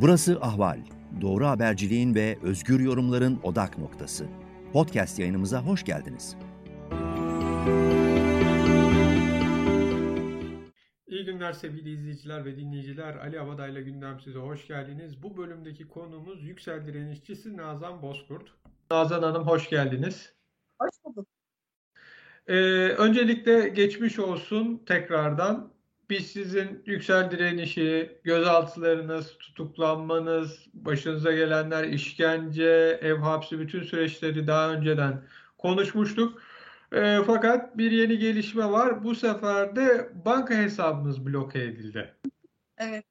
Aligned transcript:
Burası 0.00 0.38
Ahval. 0.40 0.78
Doğru 1.20 1.46
haberciliğin 1.46 2.14
ve 2.14 2.38
özgür 2.42 2.80
yorumların 2.80 3.40
odak 3.42 3.78
noktası. 3.78 4.26
Podcast 4.72 5.18
yayınımıza 5.18 5.62
hoş 5.62 5.84
geldiniz. 5.84 6.36
İyi 11.06 11.24
günler 11.24 11.52
sevgili 11.52 11.90
izleyiciler 11.92 12.44
ve 12.44 12.56
dinleyiciler. 12.56 13.16
Ali 13.16 13.40
Abaday'la 13.40 13.80
gündem 13.80 14.20
size 14.20 14.38
hoş 14.38 14.66
geldiniz. 14.66 15.22
Bu 15.22 15.36
bölümdeki 15.36 15.88
konuğumuz 15.88 16.42
Yüksel 16.42 16.86
Direnişçisi 16.86 17.56
Nazan 17.56 18.02
Bozkurt. 18.02 18.52
Nazan 18.90 19.22
Hanım 19.22 19.46
hoş 19.46 19.70
geldiniz. 19.70 20.32
Hoş 20.80 20.90
bulduk. 21.04 21.28
Ee, 22.46 22.54
öncelikle 22.88 23.68
geçmiş 23.68 24.18
olsun 24.18 24.82
tekrardan. 24.86 25.75
Biz 26.10 26.26
sizin 26.26 26.82
yüksel 26.86 27.30
direnişi, 27.30 28.20
gözaltılarınız, 28.24 29.38
tutuklanmanız, 29.38 30.66
başınıza 30.74 31.32
gelenler, 31.32 31.84
işkence, 31.84 32.98
ev 33.02 33.16
hapsi 33.16 33.58
bütün 33.58 33.82
süreçleri 33.82 34.46
daha 34.46 34.72
önceden 34.72 35.22
konuşmuştuk. 35.58 36.42
E, 36.92 37.18
fakat 37.26 37.78
bir 37.78 37.90
yeni 37.90 38.18
gelişme 38.18 38.70
var. 38.70 39.04
Bu 39.04 39.14
sefer 39.14 39.76
de 39.76 40.10
banka 40.24 40.54
hesabınız 40.54 41.26
bloke 41.26 41.62
edildi. 41.62 42.14
Evet. 42.78 43.04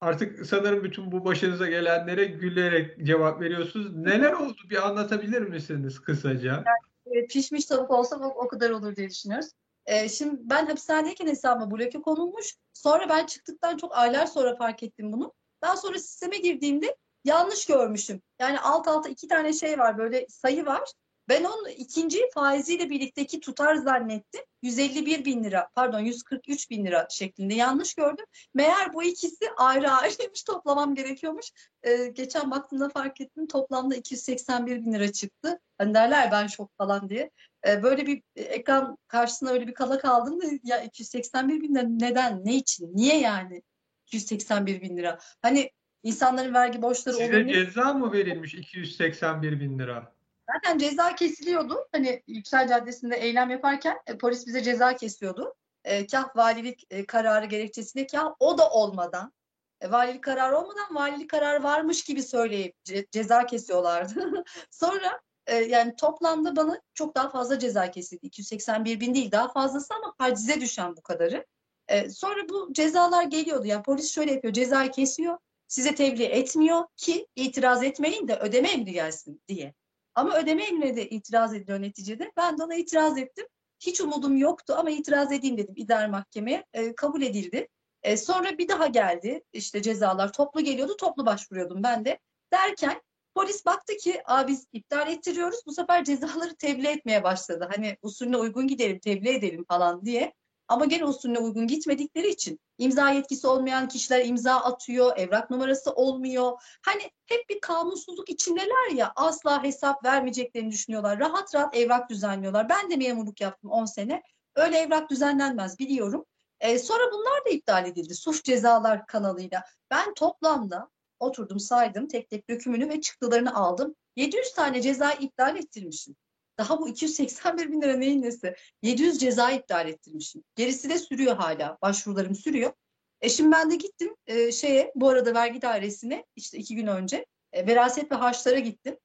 Artık 0.00 0.46
sanırım 0.46 0.84
bütün 0.84 1.12
bu 1.12 1.24
başınıza 1.24 1.66
gelenlere 1.66 2.24
gülerek 2.24 3.06
cevap 3.06 3.40
veriyorsunuz. 3.40 3.96
Neler 3.96 4.32
oldu 4.32 4.58
bir 4.70 4.88
anlatabilir 4.88 5.42
misiniz 5.42 6.00
kısaca? 6.00 6.64
Yani, 7.06 7.26
pişmiş 7.26 7.64
tavuk 7.64 7.90
olsa 7.90 8.16
o, 8.16 8.44
o 8.44 8.48
kadar 8.48 8.70
olur 8.70 8.96
diye 8.96 9.10
düşünüyoruz. 9.10 9.50
Ee, 9.90 10.08
şimdi 10.08 10.36
ben 10.40 10.66
hapishanedeyken 10.66 11.26
hesabıma 11.26 11.70
bloke 11.70 12.02
konulmuş. 12.02 12.56
Sonra 12.72 13.08
ben 13.08 13.26
çıktıktan 13.26 13.76
çok 13.76 13.96
aylar 13.96 14.26
sonra 14.26 14.56
fark 14.56 14.82
ettim 14.82 15.12
bunu. 15.12 15.32
Daha 15.62 15.76
sonra 15.76 15.98
sisteme 15.98 16.38
girdiğimde 16.38 16.96
yanlış 17.24 17.66
görmüşüm. 17.66 18.22
Yani 18.40 18.60
alt 18.60 18.88
alta 18.88 19.08
iki 19.08 19.28
tane 19.28 19.52
şey 19.52 19.78
var 19.78 19.98
böyle 19.98 20.26
sayı 20.28 20.66
var. 20.66 20.92
Ben 21.28 21.44
onun 21.44 21.68
ikinci 21.68 22.30
faiziyle 22.34 22.90
birlikteki 22.90 23.40
tutar 23.40 23.74
zannettim. 23.74 24.40
151 24.62 25.24
bin 25.24 25.44
lira 25.44 25.68
pardon 25.74 26.00
143 26.00 26.70
bin 26.70 26.86
lira 26.86 27.06
şeklinde 27.10 27.54
yanlış 27.54 27.94
gördüm. 27.94 28.24
Meğer 28.54 28.94
bu 28.94 29.02
ikisi 29.02 29.50
ayrı 29.56 29.90
ayrıymış 29.90 30.42
toplamam 30.42 30.94
gerekiyormuş. 30.94 31.46
Ee, 31.82 32.06
geçen 32.06 32.50
baktığımda 32.50 32.88
fark 32.88 33.20
ettim 33.20 33.46
toplamda 33.46 33.96
281 33.96 34.76
bin 34.86 34.92
lira 34.92 35.12
çıktı. 35.12 35.60
Hani 35.78 35.94
derler 35.94 36.32
ben 36.32 36.46
şok 36.46 36.70
falan 36.78 37.08
diye. 37.08 37.30
Ee, 37.66 37.82
böyle 37.82 38.06
bir 38.06 38.22
ekran 38.36 38.96
karşısında 39.08 39.52
öyle 39.52 39.66
bir 39.66 39.74
kala 39.74 39.98
kaldım 39.98 40.40
da 40.40 40.44
ya 40.64 40.82
281 40.82 41.60
bin 41.62 41.74
lira 41.74 41.88
neden 41.88 42.44
ne 42.44 42.54
için 42.54 42.96
niye 42.96 43.20
yani 43.20 43.62
281 44.06 44.80
bin 44.80 44.96
lira. 44.96 45.18
Hani 45.42 45.70
insanların 46.02 46.54
vergi 46.54 46.82
borçları 46.82 47.16
Size 47.16 47.36
olur 47.36 47.44
mu? 47.44 47.52
ceza 47.52 47.94
mı 47.94 48.12
verilmiş 48.12 48.54
281 48.54 49.60
bin 49.60 49.78
lira? 49.78 50.12
Zaten 50.54 50.78
ceza 50.78 51.14
kesiliyordu. 51.14 51.88
Hani 51.92 52.22
Yüksel 52.26 52.68
Caddesi'nde 52.68 53.16
eylem 53.16 53.50
yaparken 53.50 53.96
e, 54.06 54.18
polis 54.18 54.46
bize 54.46 54.62
ceza 54.62 54.96
kesiyordu. 54.96 55.54
E, 55.84 56.06
kah 56.06 56.36
valilik 56.36 56.86
e, 56.90 57.06
kararı 57.06 57.46
gerekçesiyle 57.46 58.06
kah 58.06 58.34
o 58.40 58.58
da 58.58 58.70
olmadan 58.70 59.32
e, 59.80 59.90
valilik 59.90 60.24
kararı 60.24 60.56
olmadan 60.56 60.94
valilik 60.94 61.30
kararı 61.30 61.62
varmış 61.62 62.04
gibi 62.04 62.22
söyleyip 62.22 62.84
ce, 62.84 63.06
ceza 63.10 63.46
kesiyorlardı. 63.46 64.44
Sonra 64.70 65.20
e, 65.50 65.56
yani 65.56 65.96
toplamda 65.96 66.56
bana 66.56 66.80
çok 66.94 67.14
daha 67.14 67.30
fazla 67.30 67.58
ceza 67.58 67.90
kesildi. 67.90 68.26
281 68.26 69.00
bin 69.00 69.14
değil 69.14 69.32
daha 69.32 69.48
fazlası 69.52 69.94
ama 69.94 70.14
hacize 70.18 70.60
düşen 70.60 70.96
bu 70.96 71.02
kadarı. 71.02 71.46
E, 71.88 72.10
sonra 72.10 72.48
bu 72.48 72.72
cezalar 72.72 73.24
geliyordu. 73.24 73.66
Yani 73.66 73.82
polis 73.82 74.14
şöyle 74.14 74.32
yapıyor 74.32 74.52
cezayı 74.52 74.90
kesiyor 74.90 75.38
size 75.68 75.94
tebliğ 75.94 76.24
etmiyor 76.24 76.84
ki 76.96 77.26
itiraz 77.36 77.82
etmeyin 77.82 78.28
de 78.28 78.36
ödeme 78.36 78.68
emri 78.68 78.92
gelsin 78.92 79.42
diye. 79.48 79.74
Ama 80.14 80.38
ödeme 80.38 80.64
emrine 80.64 80.96
de 80.96 81.08
itiraz 81.08 81.54
ediliyor 81.54 81.82
neticede. 81.82 82.32
Ben 82.36 82.58
de 82.58 82.64
ona 82.64 82.74
itiraz 82.74 83.18
ettim. 83.18 83.46
Hiç 83.80 84.00
umudum 84.00 84.36
yoktu 84.36 84.74
ama 84.78 84.90
itiraz 84.90 85.32
edeyim 85.32 85.58
dedim 85.58 85.74
idare 85.76 86.06
mahkemeye. 86.06 86.64
E, 86.72 86.94
kabul 86.94 87.22
edildi. 87.22 87.68
E, 88.02 88.16
sonra 88.16 88.58
bir 88.58 88.68
daha 88.68 88.86
geldi. 88.86 89.42
İşte 89.52 89.82
cezalar 89.82 90.32
toplu 90.32 90.60
geliyordu. 90.60 90.96
Toplu 90.96 91.26
başvuruyordum 91.26 91.82
ben 91.82 92.04
de. 92.04 92.18
Derken 92.52 93.02
polis 93.34 93.66
baktı 93.66 93.96
ki 93.96 94.22
Aa, 94.24 94.48
biz 94.48 94.66
iptal 94.72 95.08
ettiriyoruz. 95.08 95.60
Bu 95.66 95.72
sefer 95.72 96.04
cezaları 96.04 96.56
tebliğ 96.56 96.88
etmeye 96.88 97.24
başladı. 97.24 97.68
Hani 97.72 97.96
usulüne 98.02 98.36
uygun 98.36 98.66
gidelim, 98.66 98.98
tebliğ 98.98 99.30
edelim 99.30 99.64
falan 99.68 100.04
diye. 100.04 100.34
Ama 100.68 100.84
gene 100.84 101.04
usulüne 101.04 101.38
uygun 101.38 101.66
gitmedikleri 101.66 102.28
için 102.28 102.60
imza 102.78 103.10
yetkisi 103.10 103.46
olmayan 103.46 103.88
kişiler 103.88 104.26
imza 104.26 104.56
atıyor, 104.56 105.16
evrak 105.16 105.50
numarası 105.50 105.92
olmuyor. 105.92 106.52
Hani 106.86 107.02
hep 107.26 107.48
bir 107.48 107.60
kanunsuzluk 107.60 108.28
içindeler 108.30 108.90
ya 108.94 109.12
asla 109.16 109.62
hesap 109.64 110.04
vermeyeceklerini 110.04 110.70
düşünüyorlar. 110.70 111.18
Rahat 111.18 111.54
rahat 111.54 111.76
evrak 111.76 112.10
düzenliyorlar. 112.10 112.68
Ben 112.68 112.90
de 112.90 112.96
memurluk 112.96 113.40
yaptım 113.40 113.70
10 113.70 113.84
sene. 113.84 114.22
Öyle 114.54 114.78
evrak 114.78 115.10
düzenlenmez 115.10 115.78
biliyorum. 115.78 116.24
Ee, 116.60 116.78
sonra 116.78 117.12
bunlar 117.12 117.44
da 117.46 117.50
iptal 117.50 117.86
edildi 117.86 118.14
suç 118.14 118.44
cezalar 118.44 119.06
kanalıyla. 119.06 119.64
Ben 119.90 120.14
toplamda 120.14 120.88
oturdum 121.20 121.60
saydım 121.60 122.08
tek 122.08 122.30
tek 122.30 122.50
dökümünü 122.50 122.88
ve 122.88 123.00
çıktılarını 123.00 123.54
aldım. 123.54 123.94
700 124.16 124.52
tane 124.52 124.82
ceza 124.82 125.12
iptal 125.12 125.56
ettirmişim. 125.56 126.16
Daha 126.58 126.80
bu 126.80 126.88
281 126.88 127.72
bin 127.72 127.82
lira 127.82 127.96
neyin 127.96 128.22
nesi? 128.22 128.54
700 128.82 129.18
ceza 129.18 129.50
iptal 129.50 129.88
ettirmişim. 129.88 130.44
Gerisi 130.56 130.90
de 130.90 130.98
sürüyor 130.98 131.36
hala. 131.36 131.78
Başvurularım 131.82 132.34
sürüyor. 132.34 132.72
E 133.20 133.28
şimdi 133.28 133.52
ben 133.52 133.70
de 133.70 133.76
gittim 133.76 134.16
e, 134.26 134.52
şeye 134.52 134.92
bu 134.94 135.08
arada 135.08 135.34
vergi 135.34 135.62
dairesine 135.62 136.24
işte 136.36 136.58
iki 136.58 136.76
gün 136.76 136.86
önce 136.86 137.26
e, 137.52 137.66
veraset 137.66 138.12
ve 138.12 138.16
harçlara 138.16 138.58
gittim. 138.58 138.98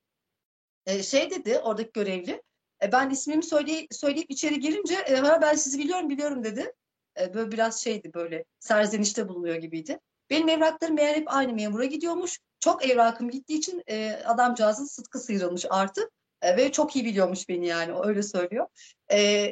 E, 0.85 1.03
şey 1.03 1.29
dedi 1.29 1.59
oradaki 1.59 1.91
görevli. 1.93 2.41
E, 2.83 2.91
ben 2.91 3.09
ismimi 3.09 3.43
söyley 3.43 3.87
söyleyip 3.91 4.31
içeri 4.31 4.59
girince 4.59 4.95
e, 5.09 5.23
ben 5.23 5.55
sizi 5.55 5.79
biliyorum 5.79 6.09
biliyorum 6.09 6.43
dedi. 6.43 6.73
E, 7.19 7.33
böyle 7.33 7.51
biraz 7.51 7.83
şeydi 7.83 8.13
böyle 8.13 8.45
serzenişte 8.59 9.27
bulunuyor 9.27 9.55
gibiydi. 9.55 9.99
Benim 10.29 10.49
evraklarım 10.49 10.95
meğer 10.95 11.15
hep 11.15 11.33
aynı 11.33 11.53
memura 11.53 11.85
gidiyormuş. 11.85 12.39
Çok 12.59 12.89
evrakım 12.89 13.29
gittiği 13.29 13.57
için 13.57 13.83
e, 13.87 14.11
adamcağızın 14.25 14.85
sıtkı 14.85 15.19
sıyrılmış 15.19 15.65
artık. 15.69 16.11
E, 16.41 16.57
ve 16.57 16.71
çok 16.71 16.95
iyi 16.95 17.05
biliyormuş 17.05 17.49
beni 17.49 17.67
yani 17.67 17.93
o 17.93 18.05
öyle 18.05 18.23
söylüyor. 18.23 18.67
E, 19.11 19.49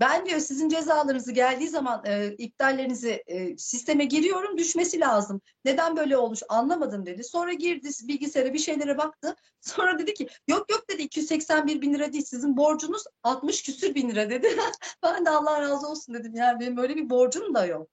ben 0.00 0.26
diyor 0.26 0.40
sizin 0.40 0.68
cezalarınızı 0.68 1.32
geldiği 1.32 1.68
zaman 1.68 2.02
e, 2.06 2.34
iptallerinizi 2.38 3.22
e, 3.26 3.58
sisteme 3.58 4.04
giriyorum 4.04 4.58
düşmesi 4.58 5.00
lazım. 5.00 5.40
Neden 5.64 5.96
böyle 5.96 6.16
olmuş 6.16 6.42
anlamadım 6.48 7.06
dedi. 7.06 7.24
Sonra 7.24 7.52
girdi 7.52 7.88
bilgisayara 8.02 8.52
bir 8.52 8.58
şeylere 8.58 8.98
baktı. 8.98 9.36
Sonra 9.60 9.98
dedi 9.98 10.14
ki 10.14 10.28
yok 10.48 10.70
yok 10.70 10.88
dedi 10.90 11.02
281 11.02 11.80
bin 11.80 11.94
lira 11.94 12.12
değil 12.12 12.24
sizin 12.24 12.56
borcunuz 12.56 13.04
60 13.22 13.62
küsür 13.62 13.94
bin 13.94 14.10
lira 14.10 14.30
dedi. 14.30 14.48
ben 15.02 15.24
de 15.24 15.30
Allah 15.30 15.60
razı 15.60 15.88
olsun 15.88 16.14
dedim 16.14 16.34
yani 16.34 16.60
benim 16.60 16.76
böyle 16.76 16.96
bir 16.96 17.10
borcum 17.10 17.54
da 17.54 17.66
yok. 17.66 17.88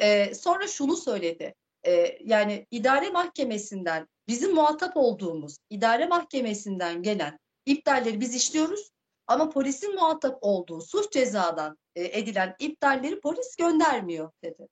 E, 0.00 0.34
sonra 0.34 0.66
şunu 0.66 0.96
söyledi. 0.96 1.54
E, 1.86 2.18
yani 2.24 2.66
idare 2.70 3.10
mahkemesinden 3.10 4.08
bizim 4.28 4.54
muhatap 4.54 4.96
olduğumuz 4.96 5.58
idare 5.70 6.06
mahkemesinden 6.06 7.02
gelen 7.02 7.38
iptalleri 7.66 8.20
biz 8.20 8.34
işliyoruz 8.34 8.90
ama 9.26 9.50
polisin 9.50 9.94
muhatap 9.94 10.38
olduğu 10.40 10.80
suç 10.80 11.12
cezadan 11.12 11.78
e, 11.94 12.18
edilen 12.18 12.54
iptalleri 12.58 13.20
polis 13.20 13.56
göndermiyor 13.56 14.30
dedi. 14.44 14.68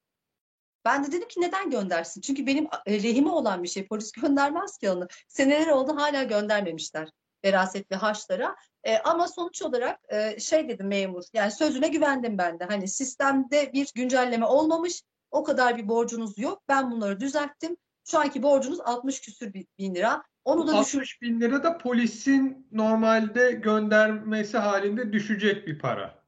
Ben 0.84 1.06
de 1.06 1.12
dedim 1.12 1.28
ki 1.28 1.40
neden 1.40 1.70
göndersin? 1.70 2.20
Çünkü 2.20 2.46
benim 2.46 2.68
lehime 2.88 3.30
olan 3.30 3.62
bir 3.62 3.68
şey 3.68 3.86
polis 3.86 4.12
göndermez 4.22 4.78
ki 4.78 4.90
onu. 4.90 5.08
Seneler 5.28 5.66
oldu 5.66 5.96
hala 5.96 6.22
göndermemişler 6.22 7.08
veraset 7.44 7.90
ve 7.90 7.96
harçlara. 7.96 8.56
E, 8.84 8.98
ama 8.98 9.28
sonuç 9.28 9.62
olarak 9.62 10.00
e, 10.08 10.40
şey 10.40 10.68
dedim 10.68 10.86
memur 10.86 11.22
yani 11.32 11.50
sözüne 11.50 11.88
güvendim 11.88 12.38
ben 12.38 12.60
de. 12.60 12.64
Hani 12.64 12.88
sistemde 12.88 13.72
bir 13.72 13.92
güncelleme 13.94 14.46
olmamış 14.46 15.02
o 15.30 15.44
kadar 15.44 15.76
bir 15.76 15.88
borcunuz 15.88 16.38
yok 16.38 16.62
ben 16.68 16.90
bunları 16.90 17.20
düzelttim. 17.20 17.76
Şu 18.04 18.18
anki 18.18 18.42
borcunuz 18.42 18.80
60 18.80 19.20
küsür 19.20 19.52
bin 19.78 19.94
lira. 19.94 20.22
Onu 20.44 20.66
da 20.66 20.72
60 20.72 20.94
düşün... 20.94 21.18
bin 21.22 21.40
lira 21.40 21.64
da 21.64 21.78
polisin 21.78 22.66
normalde 22.72 23.52
göndermesi 23.52 24.58
halinde 24.58 25.12
düşecek 25.12 25.66
bir 25.66 25.78
para. 25.78 26.18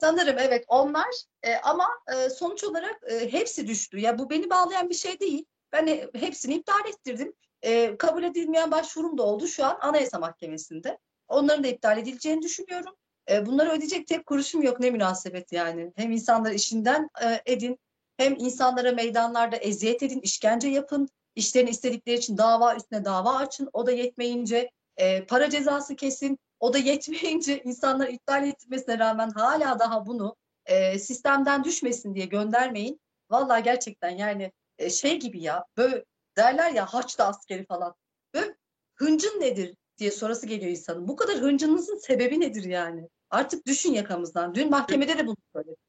Sanırım 0.00 0.36
evet 0.38 0.64
onlar 0.68 1.06
e, 1.42 1.56
ama 1.56 1.88
e, 2.16 2.30
sonuç 2.30 2.64
olarak 2.64 2.96
e, 3.10 3.32
hepsi 3.32 3.66
düştü. 3.66 3.98
Ya 4.00 4.18
bu 4.18 4.30
beni 4.30 4.50
bağlayan 4.50 4.90
bir 4.90 4.94
şey 4.94 5.20
değil. 5.20 5.44
Ben 5.72 5.86
e, 5.86 6.10
hepsini 6.14 6.54
iptal 6.54 6.88
ettirdim. 6.88 7.32
E, 7.62 7.96
kabul 7.96 8.22
edilmeyen 8.22 8.70
başvurum 8.70 9.18
da 9.18 9.22
oldu 9.22 9.46
şu 9.46 9.64
an 9.64 9.78
Anayasa 9.80 10.18
Mahkemesi'nde. 10.18 10.98
Onların 11.28 11.64
da 11.64 11.68
iptal 11.68 11.98
edileceğini 11.98 12.42
düşünüyorum. 12.42 12.94
E, 13.30 13.46
bunları 13.46 13.70
ödeyecek 13.70 14.06
tek 14.06 14.26
kuruşum 14.26 14.62
yok 14.62 14.80
ne 14.80 14.90
münasebet 14.90 15.52
yani. 15.52 15.92
Hem 15.96 16.12
insanları 16.12 16.54
işinden 16.54 17.10
e, 17.24 17.52
edin 17.52 17.78
hem 18.16 18.36
insanlara 18.38 18.92
meydanlarda 18.92 19.56
eziyet 19.56 20.02
edin, 20.02 20.20
işkence 20.20 20.68
yapın. 20.68 21.08
İşlerini 21.34 21.70
istedikleri 21.70 22.16
için 22.16 22.38
dava 22.38 22.76
üstüne 22.76 23.04
dava 23.04 23.36
açın. 23.36 23.70
O 23.72 23.86
da 23.86 23.92
yetmeyince 23.92 24.70
e, 24.96 25.24
para 25.24 25.50
cezası 25.50 25.96
kesin. 25.96 26.38
O 26.60 26.72
da 26.72 26.78
yetmeyince 26.90 27.62
insanlar 27.62 28.08
iptal 28.08 28.48
etmesine 28.48 28.98
rağmen 28.98 29.30
hala 29.30 29.78
daha 29.78 30.06
bunu 30.06 30.36
e, 30.66 30.98
sistemden 30.98 31.64
düşmesin 31.64 32.14
diye 32.14 32.26
göndermeyin. 32.26 33.00
Vallahi 33.30 33.62
gerçekten 33.62 34.10
yani 34.10 34.52
e, 34.78 34.90
şey 34.90 35.20
gibi 35.20 35.42
ya 35.42 35.64
böyle 35.76 36.04
derler 36.36 36.70
ya 36.70 36.86
Haçlı 36.86 37.24
askeri 37.24 37.66
falan. 37.66 37.94
Böyle 38.34 38.56
hıncın 38.94 39.40
nedir 39.40 39.76
diye 39.98 40.10
sorası 40.10 40.46
geliyor 40.46 40.70
insanın. 40.70 41.08
Bu 41.08 41.16
kadar 41.16 41.36
hıncınızın 41.36 41.96
sebebi 41.96 42.40
nedir 42.40 42.64
yani? 42.64 43.08
Artık 43.30 43.66
düşün 43.66 43.92
yakamızdan. 43.92 44.54
Dün 44.54 44.70
mahkemede 44.70 45.18
de 45.18 45.26
bunu 45.26 45.36
söyledim. 45.52 45.85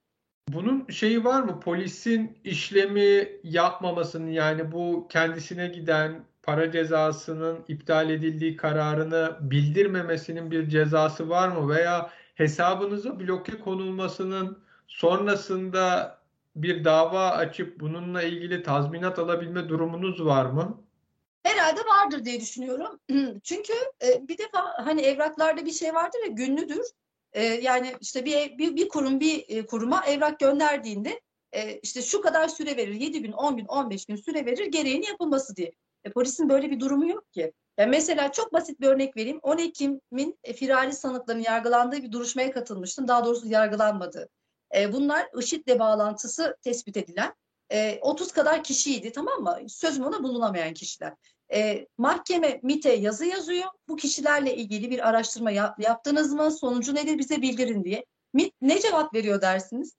Bunun 0.48 0.88
şeyi 0.90 1.24
var 1.24 1.44
mı? 1.44 1.60
Polisin 1.60 2.38
işlemi 2.44 3.30
yapmamasının 3.44 4.30
yani 4.32 4.72
bu 4.72 5.08
kendisine 5.10 5.68
giden 5.68 6.24
para 6.44 6.72
cezasının 6.72 7.66
iptal 7.68 8.10
edildiği 8.10 8.56
kararını 8.56 9.38
bildirmemesinin 9.42 10.52
bir 10.52 10.70
cezası 10.70 11.30
var 11.30 11.48
mı? 11.48 11.70
Veya 11.70 12.10
hesabınıza 12.36 13.20
bloke 13.20 13.60
konulmasının 13.60 14.60
sonrasında 14.88 16.18
bir 16.56 16.84
dava 16.84 17.30
açıp 17.30 17.80
bununla 17.80 18.24
ilgili 18.24 18.64
tazminat 18.64 19.20
alabilme 19.20 19.70
durumunuz 19.70 20.26
var 20.26 20.46
mı? 20.46 20.84
Herhalde 21.44 21.80
vardır 21.80 22.26
diye 22.26 22.40
düşünüyorum. 22.42 23.00
Çünkü 23.44 23.74
e, 24.04 24.28
bir 24.28 24.38
defa 24.38 24.86
hani 24.86 25.02
evraklarda 25.02 25.66
bir 25.66 25.72
şey 25.72 25.94
vardır 25.94 26.20
ya 26.26 26.32
günlüdür. 26.32 26.86
E, 27.38 27.44
yani 27.44 27.94
işte 28.02 28.26
bir, 28.26 28.58
bir, 28.58 28.76
bir 28.76 28.90
kurum 28.90 29.20
bir 29.20 29.46
e, 29.50 29.66
kuruma 29.66 30.06
evrak 30.06 30.40
gönderdiğinde 30.40 31.22
e, 31.52 31.80
işte 31.80 32.02
şu 32.02 32.22
kadar 32.22 32.48
süre 32.48 32.78
verir. 32.78 32.94
7 32.94 33.22
gün, 33.22 33.32
10 33.32 33.58
gün, 33.58 33.66
15 33.66 34.06
gün 34.06 34.16
süre 34.16 34.46
verir 34.46 34.66
gereğini 34.66 35.06
yapılması 35.06 35.56
diye. 35.56 35.72
E, 36.04 36.12
polisin 36.12 36.50
böyle 36.50 36.72
bir 36.72 36.80
durumu 36.80 37.10
yok 37.10 37.34
ki. 37.34 37.54
Yani 37.78 37.90
mesela 37.90 38.32
çok 38.32 38.54
basit 38.54 38.82
bir 38.82 38.88
örnek 38.88 39.18
vereyim. 39.18 39.40
10 39.42 39.58
Ekim'in 39.58 40.40
e, 40.44 40.54
firari 40.54 40.94
sanıkların 40.94 41.40
yargılandığı 41.40 42.04
bir 42.04 42.12
duruşmaya 42.12 42.52
katılmıştım. 42.52 43.08
Daha 43.08 43.26
doğrusu 43.26 43.48
yargılanmadı. 43.48 44.30
E, 44.76 44.94
bunlar 44.94 45.28
IŞİD'le 45.40 45.80
bağlantısı 45.80 46.58
tespit 46.62 46.98
edilen 46.98 47.34
e, 47.72 48.00
30 48.02 48.32
kadar 48.32 48.64
kişiydi 48.64 49.12
tamam 49.12 49.44
mı? 49.44 49.60
Sözüm 49.68 50.06
ona 50.06 50.24
bulunamayan 50.24 50.74
kişiler. 50.74 51.14
E, 51.54 51.88
mahkeme 51.98 52.60
MIT'e 52.64 52.94
yazı 52.94 53.26
yazıyor. 53.26 53.66
Bu 53.88 53.96
kişilerle 53.96 54.56
ilgili 54.56 54.92
bir 54.92 55.10
araştırma 55.10 55.52
yap, 55.52 55.80
yaptınız 55.80 56.34
mı? 56.34 56.52
Sonucu 56.52 56.96
nedir 56.96 57.18
bize 57.18 57.42
bildirin 57.42 57.84
diye. 57.84 58.06
MIT 58.34 58.54
ne 58.62 58.82
cevap 58.82 59.14
veriyor 59.14 59.42
dersiniz? 59.42 59.96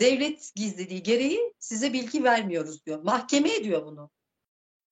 Devlet 0.00 0.52
gizliliği 0.54 1.02
gereği 1.02 1.52
size 1.58 1.92
bilgi 1.92 2.24
vermiyoruz 2.24 2.86
diyor. 2.86 3.02
Mahkemeye 3.02 3.64
diyor 3.64 3.86
bunu. 3.86 4.10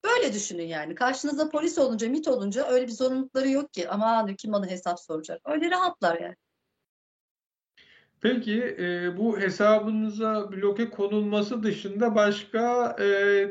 Böyle 0.04 0.32
düşünün 0.32 0.66
yani. 0.66 0.94
Karşınızda 0.94 1.50
polis 1.50 1.78
olunca, 1.78 2.08
MIT 2.08 2.28
olunca 2.28 2.66
öyle 2.66 2.86
bir 2.86 2.92
zorunlulukları 2.92 3.48
yok 3.48 3.72
ki. 3.72 3.88
Aman 3.88 4.36
kim 4.36 4.52
bana 4.52 4.66
hesap 4.66 5.00
soracak. 5.00 5.40
Öyle 5.44 5.70
rahatlar 5.70 6.20
yani. 6.20 6.36
Peki 8.20 8.76
e, 8.78 9.16
bu 9.16 9.38
hesabınıza 9.38 10.52
bloke 10.52 10.90
konulması 10.90 11.62
dışında 11.62 12.14
başka 12.14 12.96
e, 12.98 13.04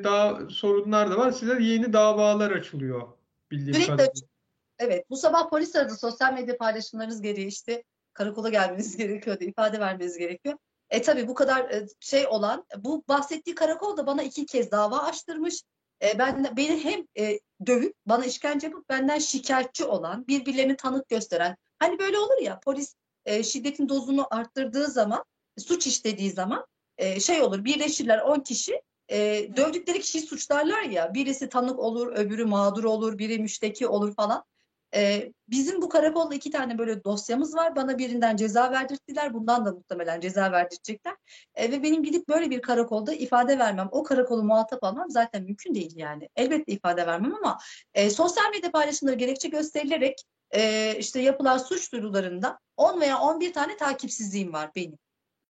daha 0.03 0.49
sorunlar 0.49 1.11
da 1.11 1.17
var. 1.17 1.31
Size 1.31 1.63
yeni 1.63 1.93
davalar 1.93 2.51
açılıyor 2.51 3.07
bildiğim 3.51 3.87
kadarıyla. 3.87 4.27
Evet, 4.79 5.09
bu 5.09 5.17
sabah 5.17 5.49
polis 5.49 5.75
aradı. 5.75 5.95
Sosyal 5.95 6.33
medya 6.33 6.57
paylaşımlarınız 6.57 7.21
gereği 7.21 7.47
işte 7.47 7.83
karakola 8.13 8.49
gelmeniz 8.49 8.97
gerekiyordu, 8.97 9.43
ifade 9.43 9.79
vermeniz 9.79 10.17
gerekiyor. 10.17 10.57
E 10.89 11.01
tabii 11.01 11.27
bu 11.27 11.33
kadar 11.33 11.69
e, 11.69 11.87
şey 11.99 12.27
olan, 12.27 12.65
bu 12.77 13.03
bahsettiği 13.07 13.55
karakol 13.55 13.97
da 13.97 14.07
bana 14.07 14.23
iki 14.23 14.45
kez 14.45 14.71
dava 14.71 14.99
açtırmış. 14.99 15.63
E, 16.03 16.19
ben 16.19 16.53
beni 16.57 16.83
hem 16.83 17.05
e, 17.17 17.39
dövüp, 17.65 17.93
bana 18.05 18.25
işkence 18.25 18.67
yapıp 18.67 18.89
benden 18.89 19.19
şikayetçi 19.19 19.85
olan, 19.85 20.27
birbirlerini 20.27 20.75
tanık 20.75 21.09
gösteren. 21.09 21.57
Hani 21.79 21.99
böyle 21.99 22.17
olur 22.17 22.41
ya, 22.41 22.59
polis 22.59 22.95
e, 23.29 23.43
şiddetin 23.43 23.89
dozunu 23.89 24.27
arttırdığı 24.31 24.87
zaman, 24.87 25.23
suç 25.57 25.87
işlediği 25.87 26.31
zaman 26.31 26.65
e, 26.97 27.19
şey 27.19 27.41
olur, 27.41 27.63
birleşirler 27.65 28.19
10 28.19 28.39
kişi, 28.39 28.81
e, 29.11 29.47
dövdükleri 29.57 29.99
kişiyi 29.99 30.21
suçlarlar 30.21 30.83
ya, 30.83 31.13
birisi 31.13 31.49
tanık 31.49 31.79
olur, 31.79 32.07
öbürü 32.07 32.45
mağdur 32.45 32.83
olur, 32.83 33.17
biri 33.17 33.39
müşteki 33.39 33.87
olur 33.87 34.15
falan. 34.15 34.43
E, 34.95 35.31
bizim 35.47 35.81
bu 35.81 35.89
karakolda 35.89 36.35
iki 36.35 36.51
tane 36.51 36.77
böyle 36.77 37.03
dosyamız 37.03 37.55
var. 37.55 37.75
Bana 37.75 37.97
birinden 37.97 38.35
ceza 38.35 38.71
verdirttiler. 38.71 39.33
Bundan 39.33 39.65
da 39.65 39.71
muhtemelen 39.71 40.19
ceza 40.19 40.51
verdirecekler. 40.51 41.15
E, 41.55 41.71
ve 41.71 41.83
benim 41.83 42.03
gidip 42.03 42.27
böyle 42.29 42.49
bir 42.49 42.61
karakolda 42.61 43.13
ifade 43.13 43.59
vermem, 43.59 43.89
o 43.91 44.03
karakolu 44.03 44.43
muhatap 44.43 44.83
almam 44.83 45.09
zaten 45.09 45.43
mümkün 45.43 45.75
değil 45.75 45.93
yani. 45.95 46.29
Elbette 46.35 46.71
ifade 46.71 47.07
vermem 47.07 47.35
ama 47.35 47.57
e, 47.93 48.09
sosyal 48.09 48.51
medya 48.51 48.71
paylaşımları 48.71 49.15
gerekçe 49.15 49.49
gösterilerek 49.49 50.23
e, 50.51 50.95
işte 50.99 51.21
yapılan 51.21 51.57
suç 51.57 51.91
duyurularında 51.91 52.59
10 52.77 53.01
veya 53.01 53.19
11 53.19 53.53
tane 53.53 53.77
takipsizliğim 53.77 54.53
var 54.53 54.71
benim. 54.75 54.97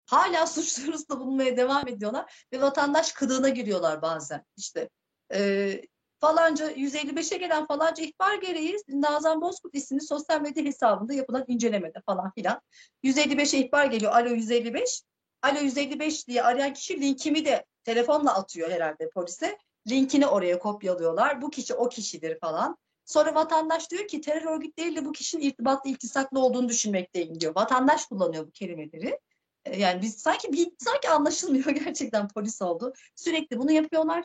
Hala 0.06 0.47
suç 0.47 0.79
duyurusunda 0.79 1.21
bulunmaya 1.21 1.56
devam 1.56 1.89
ediyorlar 1.89 2.47
ve 2.53 2.61
vatandaş 2.61 3.12
kılığına 3.12 3.49
giriyorlar 3.49 4.03
bazen. 4.03 4.45
İşte 4.56 4.89
e, 5.35 5.83
falanca 6.21 6.71
155'e 6.73 7.37
gelen 7.37 7.67
falanca 7.67 8.05
ihbar 8.05 8.35
gereği 8.35 8.77
Nazan 8.89 9.41
Bozkurt 9.41 9.75
isimli 9.75 10.00
sosyal 10.00 10.41
medya 10.41 10.65
hesabında 10.65 11.15
yapılan 11.15 11.45
incelemede 11.49 12.00
falan 12.06 12.31
filan 12.31 12.61
155'e 13.05 13.59
ihbar 13.59 13.87
geliyor. 13.87 14.12
Alo 14.12 14.29
155. 14.29 15.03
Alo 15.43 15.59
155 15.61 16.29
diye 16.29 16.43
arayan 16.43 16.73
kişi 16.73 17.00
linkimi 17.00 17.45
de 17.45 17.65
telefonla 17.85 18.35
atıyor 18.35 18.71
herhalde 18.71 19.11
polise. 19.11 19.59
Linkini 19.89 20.27
oraya 20.27 20.59
kopyalıyorlar. 20.59 21.43
Bu 21.43 21.50
kişi 21.50 21.75
o 21.75 21.89
kişidir 21.89 22.39
falan. 22.41 22.77
Sonra 23.08 23.34
vatandaş 23.34 23.90
diyor 23.90 24.08
ki 24.08 24.20
terör 24.20 24.56
örgütleriyle 24.56 25.05
bu 25.05 25.12
kişinin 25.12 25.43
irtibatlı, 25.43 25.90
iltisaklı 25.90 26.40
olduğunu 26.40 26.69
düşünmekteyim 26.69 27.40
diyor. 27.40 27.55
Vatandaş 27.56 28.06
kullanıyor 28.06 28.46
bu 28.46 28.50
kelimeleri. 28.50 29.19
E, 29.64 29.78
Yani 29.78 30.02
biz 30.02 30.19
sanki 30.19 30.52
bir, 30.52 30.69
sanki 30.78 31.08
anlaşılmıyor 31.08 31.70
gerçekten 31.84 32.28
polis 32.28 32.62
oldu. 32.62 32.93
Sürekli 33.16 33.58
bunu 33.58 33.72
yapıyorlar. 33.72 34.25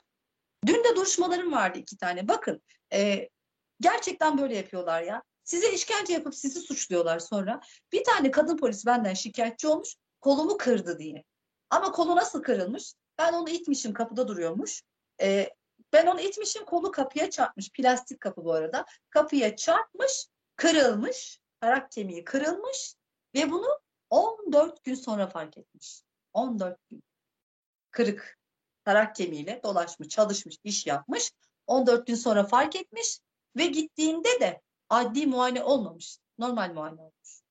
Dün 0.66 0.84
de 0.84 0.96
duruşmalarım 0.96 1.52
vardı 1.52 1.80
iki 1.80 1.98
tane. 1.98 2.28
Bakın 2.28 2.62
e, 2.94 3.30
gerçekten 3.80 4.38
böyle 4.38 4.56
yapıyorlar 4.56 5.02
ya. 5.02 5.24
Size 5.44 5.72
işkence 5.72 6.14
yapıp 6.14 6.36
sizi 6.36 6.60
suçluyorlar 6.60 7.20
sonra. 7.20 7.60
Bir 7.92 8.04
tane 8.04 8.32
kadın 8.32 8.58
polis 8.58 8.86
benden 8.86 9.14
şikayetçi 9.14 9.68
olmuş. 9.68 9.96
Kolumu 10.22 10.58
kırdı 10.58 11.00
diye. 11.00 11.24
Ama 11.70 11.92
kolu 11.92 12.16
nasıl 12.16 12.44
kırılmış? 12.44 12.94
Ben 13.18 13.34
onu 13.34 13.50
itmişim 13.50 13.94
kapıda 13.94 14.28
duruyormuş. 14.28 14.84
E, 15.22 15.50
ben 15.94 16.08
onu 16.08 16.22
itmişim 16.22 16.66
kolu 16.66 16.92
kapıya 16.92 17.30
çarpmış. 17.30 17.72
Plastik 17.72 18.22
kapı 18.22 18.46
bu 18.46 18.54
arada. 18.54 18.86
Kapıya 19.10 19.56
çarpmış, 19.56 20.28
kırılmış. 20.56 21.40
Tarak 21.62 21.92
kemiği 21.92 22.24
kırılmış 22.24 22.96
ve 23.36 23.52
bunu 23.52 23.80
14 24.10 24.84
gün 24.84 24.96
sonra 24.96 25.28
fark 25.28 25.58
etmiş. 25.58 26.04
14 26.34 26.90
gün. 26.90 27.04
Kırık 27.92 28.40
tarak 28.86 29.16
kemiğiyle 29.16 29.62
dolaşmış, 29.64 30.08
çalışmış, 30.08 30.58
iş 30.64 30.88
yapmış. 30.88 31.32
14 31.68 32.08
gün 32.08 32.16
sonra 32.16 32.44
fark 32.44 32.76
etmiş 32.76 33.20
ve 33.58 33.66
gittiğinde 33.66 34.40
de 34.40 34.62
adli 34.90 35.28
muayene 35.28 35.64
olmamış. 35.64 36.18
Normal 36.38 36.74
muayene 36.74 37.02
olmuş. 37.02 37.42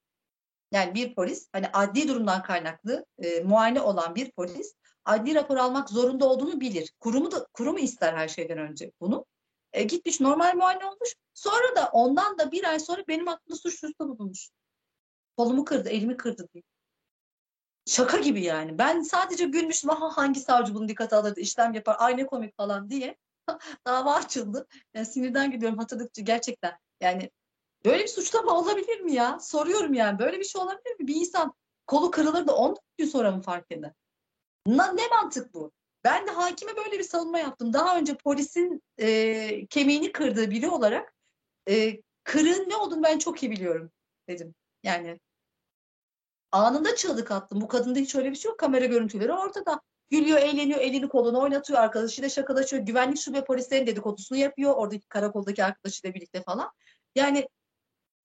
Yani 0.73 0.95
bir 0.95 1.14
polis 1.14 1.49
hani 1.52 1.69
adli 1.73 2.09
durumdan 2.09 2.43
kaynaklı 2.43 3.07
e, 3.19 3.40
muayene 3.40 3.81
olan 3.81 4.14
bir 4.14 4.31
polis 4.33 4.75
adli 5.04 5.35
rapor 5.35 5.56
almak 5.56 5.90
zorunda 5.90 6.28
olduğunu 6.28 6.61
bilir. 6.61 6.92
Kurumu 7.00 7.30
da 7.30 7.47
kurumu 7.52 7.78
ister 7.78 8.14
her 8.14 8.28
şeyden 8.28 8.59
önce 8.59 8.92
bunu. 9.00 9.26
E, 9.73 9.82
gitmiş 9.82 10.21
normal 10.21 10.56
muayene 10.56 10.85
olmuş. 10.85 11.14
Sonra 11.35 11.76
da 11.76 11.90
ondan 11.92 12.38
da 12.38 12.52
bir 12.52 12.64
ay 12.64 12.80
sonra 12.80 13.02
benim 13.09 13.26
hakkımda 13.26 13.56
suç 13.56 13.82
duyurusunda 13.82 14.09
bulunmuş. 14.09 14.50
Kolumu 15.37 15.64
kırdı, 15.64 15.88
elimi 15.88 16.16
kırdı 16.16 16.49
diye. 16.54 16.62
Şaka 17.87 18.18
gibi 18.18 18.44
yani. 18.44 18.78
Ben 18.78 19.02
sadece 19.02 19.44
gülmüştüm. 19.44 19.90
Aha 19.90 20.16
hangi 20.16 20.40
savcı 20.40 20.75
bunu 20.75 20.88
dikkate 20.88 21.16
alırdı, 21.16 21.40
işlem 21.40 21.75
yapar, 21.75 21.97
ay 21.99 22.16
ne 22.16 22.26
komik 22.26 22.56
falan 22.56 22.90
diye. 22.90 23.16
Dava 23.87 24.14
açıldı. 24.14 24.66
Yani 24.94 25.06
sinirden 25.06 25.50
gidiyorum 25.50 25.78
hatırladıkça 25.78 26.23
gerçekten. 26.23 26.78
Yani 27.00 27.30
böyle 27.85 28.02
bir 28.02 28.09
suçlama 28.09 28.59
olabilir 28.59 29.00
mi 29.00 29.12
ya? 29.12 29.38
Soruyorum 29.40 29.94
yani. 29.94 30.18
Böyle 30.18 30.38
bir 30.38 30.44
şey 30.44 30.62
olabilir 30.62 31.00
mi? 31.00 31.06
Bir 31.06 31.14
insan 31.14 31.54
kolu 31.87 32.11
kırılır 32.11 32.47
da 32.47 32.56
14 32.56 32.80
gün 32.99 33.06
sonra 33.06 33.30
mı 33.30 33.42
fark 33.42 33.73
eder? 33.73 33.92
Na- 34.66 34.92
ne 34.92 35.09
mantık 35.09 35.54
bu? 35.54 35.73
Ben 36.04 36.26
de 36.26 36.31
hakime 36.31 36.76
böyle 36.76 36.99
bir 36.99 37.04
savunma 37.04 37.38
yaptım. 37.38 37.73
Daha 37.73 37.99
önce 37.99 38.16
polisin 38.16 38.83
e, 38.99 39.66
kemiğini 39.66 40.12
kırdığı 40.12 40.50
biri 40.50 40.69
olarak 40.69 41.14
e, 41.69 42.00
kırığın 42.25 42.69
ne 42.69 42.76
olduğunu 42.76 43.02
ben 43.02 43.19
çok 43.19 43.42
iyi 43.42 43.50
biliyorum 43.50 43.90
dedim. 44.28 44.54
Yani 44.83 45.21
anında 46.52 46.97
çığlık 46.97 47.31
attım. 47.31 47.61
Bu 47.61 47.69
kadında 47.69 47.99
hiç 47.99 48.14
öyle 48.14 48.31
bir 48.31 48.37
şey 48.37 48.49
yok. 48.49 48.59
Kamera 48.59 48.85
görüntüleri 48.85 49.33
ortada. 49.33 49.81
Gülüyor, 50.11 50.38
eğleniyor, 50.38 50.81
elini 50.81 51.09
kolunu 51.09 51.40
oynatıyor, 51.40 51.78
arkadaşıyla 51.81 52.28
şakalaşıyor. 52.28 52.83
Güvenlik 52.83 53.19
şube 53.19 53.45
polislerin 53.45 53.87
dedikodusunu 53.87 54.38
yapıyor. 54.38 54.75
Oradaki 54.76 55.09
karakoldaki 55.09 55.64
arkadaşıyla 55.64 56.14
birlikte 56.14 56.42
falan. 56.42 56.71
Yani 57.14 57.49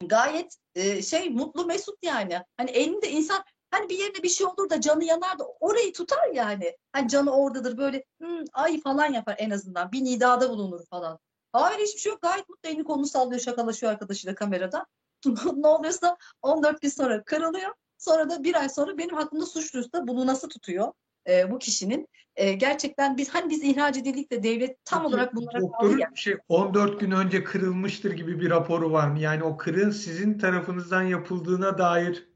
gayet 0.05 0.57
e, 0.75 1.01
şey 1.01 1.29
mutlu 1.29 1.65
mesut 1.65 1.97
yani. 2.03 2.41
Hani 2.57 2.71
elinde 2.71 3.11
insan 3.11 3.43
hani 3.77 3.89
bir 3.89 3.97
yerine 3.99 4.23
bir 4.23 4.29
şey 4.29 4.47
olur 4.47 4.69
da 4.69 4.81
canı 4.81 5.03
yanar 5.03 5.39
da 5.39 5.45
orayı 5.59 5.93
tutar 5.93 6.27
yani. 6.33 6.77
Hani 6.91 7.07
canı 7.07 7.31
oradadır 7.31 7.77
böyle 7.77 8.03
"Hmm, 8.21 8.43
ay 8.53 8.81
falan 8.81 9.13
yapar 9.13 9.35
en 9.39 9.49
azından. 9.49 9.91
Bir 9.91 10.03
nidada 10.03 10.49
bulunur 10.49 10.85
falan. 10.89 11.19
Hayır 11.53 11.79
hiçbir 11.79 11.99
şey 11.99 12.11
yok. 12.11 12.21
Gayet 12.21 12.49
mutlu 12.49 12.69
elini 12.69 12.83
kolunu 12.83 13.05
sallıyor, 13.05 13.41
şakalaşıyor 13.41 13.91
arkadaşıyla 13.91 14.35
kamerada. 14.35 14.85
ne 15.55 15.67
oluyorsa 15.67 16.17
14 16.41 16.81
gün 16.81 16.89
sonra 16.89 17.23
kırılıyor. 17.23 17.73
Sonra 17.97 18.29
da 18.29 18.43
bir 18.43 18.55
ay 18.55 18.69
sonra 18.69 18.97
benim 18.97 19.15
hakkımda 19.15 19.45
suç 19.45 19.73
duyurusunda 19.73 20.07
bunu 20.07 20.27
nasıl 20.27 20.49
tutuyor? 20.49 20.93
e, 21.27 21.51
bu 21.51 21.59
kişinin 21.59 22.07
e, 22.35 22.53
gerçekten 22.53 23.17
biz 23.17 23.29
hani 23.29 23.49
biz 23.49 23.63
ihraç 23.63 23.97
edildik 23.97 24.31
de 24.31 24.43
devlet 24.43 24.85
tam 24.85 25.01
Peki, 25.01 25.13
olarak 25.13 25.35
bunlara 25.35 25.61
doktorun 25.61 25.97
ya. 25.97 26.11
şey 26.15 26.37
14 26.49 26.99
gün 26.99 27.11
önce 27.11 27.43
kırılmıştır 27.43 28.11
gibi 28.11 28.39
bir 28.39 28.49
raporu 28.49 28.91
var 28.91 29.07
mı? 29.07 29.19
Yani 29.19 29.43
o 29.43 29.57
kırığın 29.57 29.91
sizin 29.91 30.37
tarafınızdan 30.37 31.03
yapıldığına 31.03 31.77
dair 31.77 32.27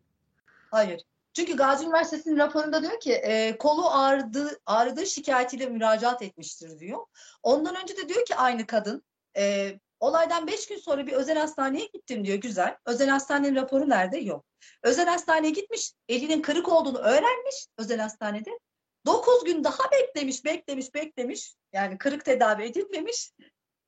Hayır. 0.72 1.02
Çünkü 1.34 1.56
Gazi 1.56 1.86
Üniversitesi'nin 1.86 2.38
raporunda 2.38 2.82
diyor 2.82 3.00
ki 3.00 3.14
e, 3.14 3.58
kolu 3.58 3.90
ağrıdığı, 3.90 4.60
ağrıdığı 4.66 5.06
şikayetiyle 5.06 5.66
müracaat 5.66 6.22
etmiştir 6.22 6.80
diyor. 6.80 7.06
Ondan 7.44 7.76
önce 7.84 7.98
de 7.98 8.10
diyor 8.10 8.26
ki 8.26 8.36
aynı 8.36 8.68
kadın 8.68 9.04
e, 9.38 9.74
olaydan 10.00 10.48
5 10.48 10.68
gün 10.68 10.78
sonra 10.78 11.08
bir 11.08 11.14
özel 11.14 11.38
hastaneye 11.38 11.86
gittim 11.86 12.26
diyor. 12.26 12.38
Güzel. 12.38 12.78
Özel 12.86 13.10
hastanenin 13.10 13.56
raporu 13.56 13.90
nerede? 13.90 14.18
Yok. 14.18 14.46
Özel 14.84 15.06
hastaneye 15.06 15.52
gitmiş. 15.52 15.94
Elinin 16.08 16.42
kırık 16.42 16.70
olduğunu 16.70 16.98
öğrenmiş 16.98 17.68
özel 17.78 18.00
hastanede. 18.00 18.60
9 19.06 19.44
gün 19.44 19.64
daha 19.64 19.92
beklemiş, 19.92 20.46
beklemiş, 20.46 20.94
beklemiş. 20.94 21.56
Yani 21.74 21.98
kırık 21.98 22.26
tedavi 22.26 22.64
edilmemiş. 22.64 23.32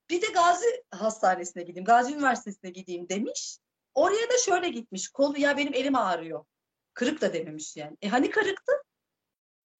Bir 0.09 0.21
de 0.21 0.27
Gazi 0.27 0.83
Hastanesi'ne 0.91 1.63
gideyim, 1.63 1.85
Gazi 1.85 2.13
Üniversitesi'ne 2.13 2.69
gideyim 2.69 3.09
demiş. 3.09 3.57
Oraya 3.93 4.29
da 4.29 4.37
şöyle 4.45 4.69
gitmiş. 4.69 5.09
Kolu 5.09 5.39
ya 5.39 5.57
benim 5.57 5.73
elim 5.73 5.95
ağrıyor. 5.95 6.45
Kırık 6.93 7.21
da 7.21 7.33
dememiş 7.33 7.75
yani. 7.77 7.97
E 8.01 8.09
hani 8.09 8.29
kırıktı? 8.29 8.71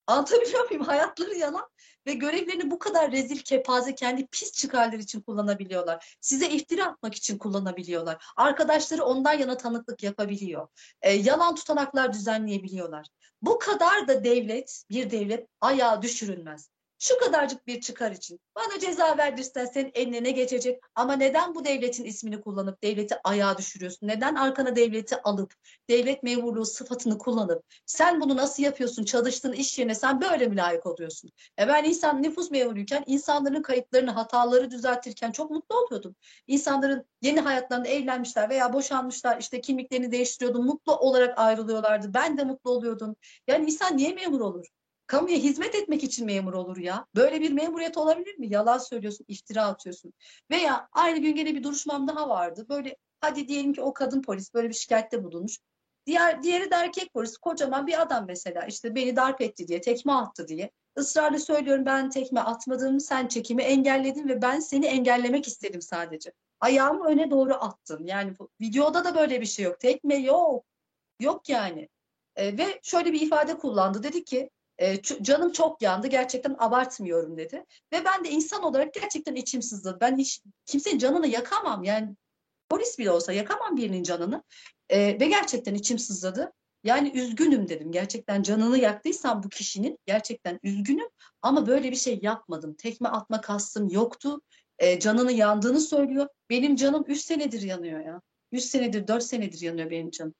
Anlatabiliyor 0.07 0.69
muyum? 0.69 0.83
Hayatları 0.83 1.35
yalan 1.35 1.69
ve 2.07 2.13
görevlerini 2.13 2.71
bu 2.71 2.79
kadar 2.79 3.11
rezil, 3.11 3.37
kepaze, 3.37 3.95
kendi 3.95 4.27
pis 4.27 4.51
çıkarları 4.51 5.01
için 5.01 5.21
kullanabiliyorlar. 5.21 6.17
Size 6.21 6.49
iftira 6.49 6.85
atmak 6.85 7.15
için 7.15 7.37
kullanabiliyorlar. 7.37 8.25
Arkadaşları 8.37 9.03
ondan 9.03 9.33
yana 9.33 9.57
tanıklık 9.57 10.03
yapabiliyor. 10.03 10.67
E, 11.01 11.11
yalan 11.13 11.55
tutanaklar 11.55 12.13
düzenleyebiliyorlar. 12.13 13.07
Bu 13.41 13.59
kadar 13.59 14.07
da 14.07 14.23
devlet, 14.23 14.83
bir 14.89 15.11
devlet 15.11 15.47
ayağa 15.61 16.01
düşürülmez. 16.01 16.69
Şu 17.03 17.17
kadarcık 17.17 17.67
bir 17.67 17.81
çıkar 17.81 18.11
için 18.11 18.39
bana 18.55 18.79
ceza 18.79 19.17
verdirsen 19.17 19.65
senin 19.65 19.91
eline 19.93 20.23
ne 20.23 20.31
geçecek? 20.31 20.81
Ama 20.95 21.13
neden 21.15 21.55
bu 21.55 21.65
devletin 21.65 22.03
ismini 22.03 22.41
kullanıp 22.41 22.83
devleti 22.83 23.15
ayağa 23.23 23.57
düşürüyorsun? 23.57 24.07
Neden 24.07 24.35
arkana 24.35 24.75
devleti 24.75 25.21
alıp 25.21 25.53
devlet 25.89 26.23
memurluğu 26.23 26.65
sıfatını 26.65 27.17
kullanıp 27.17 27.63
sen 27.85 28.21
bunu 28.21 28.35
nasıl 28.35 28.63
yapıyorsun? 28.63 29.03
Çalıştığın 29.03 29.51
iş 29.53 29.79
yerine 29.79 29.95
sen 29.95 30.21
böyle 30.21 30.47
mi 30.47 30.55
layık 30.55 30.85
oluyorsun? 30.85 31.31
E 31.59 31.67
ben 31.67 31.83
insan 31.83 32.23
nüfus 32.23 32.51
memuruyken 32.51 33.03
insanların 33.07 33.61
kayıtlarını, 33.61 34.11
hataları 34.11 34.71
düzeltirken 34.71 35.31
çok 35.31 35.51
mutlu 35.51 35.75
oluyordum. 35.75 36.15
İnsanların 36.47 37.05
yeni 37.21 37.39
hayatlarında 37.39 37.87
evlenmişler 37.87 38.49
veya 38.49 38.73
boşanmışlar, 38.73 39.37
işte 39.39 39.61
kimliklerini 39.61 40.11
değiştiriyordum, 40.11 40.65
mutlu 40.65 40.95
olarak 40.95 41.39
ayrılıyorlardı. 41.39 42.13
Ben 42.13 42.37
de 42.37 42.43
mutlu 42.43 42.71
oluyordum. 42.71 43.15
Yani 43.47 43.65
insan 43.65 43.97
niye 43.97 44.13
memur 44.13 44.39
olur? 44.39 44.82
Kamuya 45.07 45.37
hizmet 45.37 45.75
etmek 45.75 46.03
için 46.03 46.25
memur 46.25 46.53
olur 46.53 46.77
ya. 46.77 47.05
Böyle 47.15 47.41
bir 47.41 47.51
memuriyet 47.51 47.97
olabilir 47.97 48.37
mi? 48.37 48.47
Yalan 48.53 48.77
söylüyorsun, 48.77 49.25
iftira 49.27 49.65
atıyorsun. 49.65 50.13
Veya 50.51 50.89
aynı 50.91 51.19
gün 51.19 51.35
gene 51.35 51.55
bir 51.55 51.63
duruşmam 51.63 52.07
daha 52.07 52.29
vardı. 52.29 52.65
Böyle 52.69 52.97
hadi 53.21 53.47
diyelim 53.47 53.73
ki 53.73 53.81
o 53.81 53.93
kadın 53.93 54.21
polis 54.21 54.53
böyle 54.53 54.69
bir 54.69 54.73
şikayette 54.73 55.23
bulunmuş. 55.23 55.59
Diğer 56.05 56.43
diğeri 56.43 56.71
de 56.71 56.75
erkek 56.75 57.13
polis. 57.13 57.37
Kocaman 57.37 57.87
bir 57.87 58.01
adam 58.01 58.25
mesela 58.27 58.65
işte 58.65 58.95
beni 58.95 59.15
darp 59.15 59.41
etti 59.41 59.67
diye, 59.67 59.81
tekme 59.81 60.13
attı 60.13 60.47
diye. 60.47 60.71
Israrla 60.97 61.39
söylüyorum 61.39 61.85
ben 61.85 62.09
tekme 62.09 62.39
atmadım, 62.39 62.99
sen 62.99 63.27
çekimi 63.27 63.63
engelledin 63.63 64.27
ve 64.29 64.41
ben 64.41 64.59
seni 64.59 64.85
engellemek 64.85 65.47
istedim 65.47 65.81
sadece. 65.81 66.33
Ayağımı 66.59 67.05
öne 67.05 67.31
doğru 67.31 67.53
attım. 67.53 68.05
Yani 68.05 68.39
bu, 68.39 68.49
videoda 68.61 69.05
da 69.05 69.15
böyle 69.15 69.41
bir 69.41 69.45
şey 69.45 69.65
yok. 69.65 69.79
Tekme 69.79 70.15
yok. 70.15 70.65
Yok 71.19 71.49
yani. 71.49 71.89
E, 72.35 72.57
ve 72.57 72.79
şöyle 72.83 73.13
bir 73.13 73.21
ifade 73.21 73.57
kullandı. 73.57 74.03
Dedi 74.03 74.23
ki 74.23 74.49
e, 74.77 75.01
canım 75.01 75.51
çok 75.51 75.81
yandı 75.81 76.07
gerçekten 76.07 76.55
abartmıyorum 76.59 77.37
dedi. 77.37 77.65
Ve 77.93 78.05
ben 78.05 78.23
de 78.23 78.29
insan 78.29 78.63
olarak 78.63 78.93
gerçekten 78.93 79.35
içim 79.35 79.61
sızladı. 79.61 79.97
Ben 80.01 80.17
hiç 80.17 80.41
kimsenin 80.65 80.97
canını 80.97 81.27
yakamam 81.27 81.83
yani 81.83 82.15
polis 82.69 82.99
bile 82.99 83.11
olsa 83.11 83.33
yakamam 83.33 83.77
birinin 83.77 84.03
canını. 84.03 84.43
E, 84.89 84.99
ve 84.99 85.25
gerçekten 85.25 85.73
içim 85.73 85.99
sızladı. 85.99 86.53
Yani 86.83 87.11
üzgünüm 87.19 87.69
dedim. 87.69 87.91
Gerçekten 87.91 88.43
canını 88.43 88.77
yaktıysam 88.77 89.43
bu 89.43 89.49
kişinin 89.49 89.99
gerçekten 90.05 90.59
üzgünüm 90.63 91.07
ama 91.41 91.67
böyle 91.67 91.91
bir 91.91 91.95
şey 91.95 92.19
yapmadım. 92.21 92.73
Tekme 92.73 93.09
atma 93.09 93.41
kastım 93.41 93.89
yoktu. 93.89 94.41
E, 94.79 94.99
canını 94.99 95.31
yandığını 95.31 95.79
söylüyor. 95.79 96.27
Benim 96.49 96.75
canım 96.75 97.03
3 97.07 97.21
senedir 97.21 97.61
yanıyor 97.61 97.99
ya. 97.99 98.21
3 98.51 98.63
senedir 98.63 99.07
4 99.07 99.23
senedir 99.23 99.61
yanıyor 99.61 99.89
benim 99.89 100.11
canım. 100.11 100.33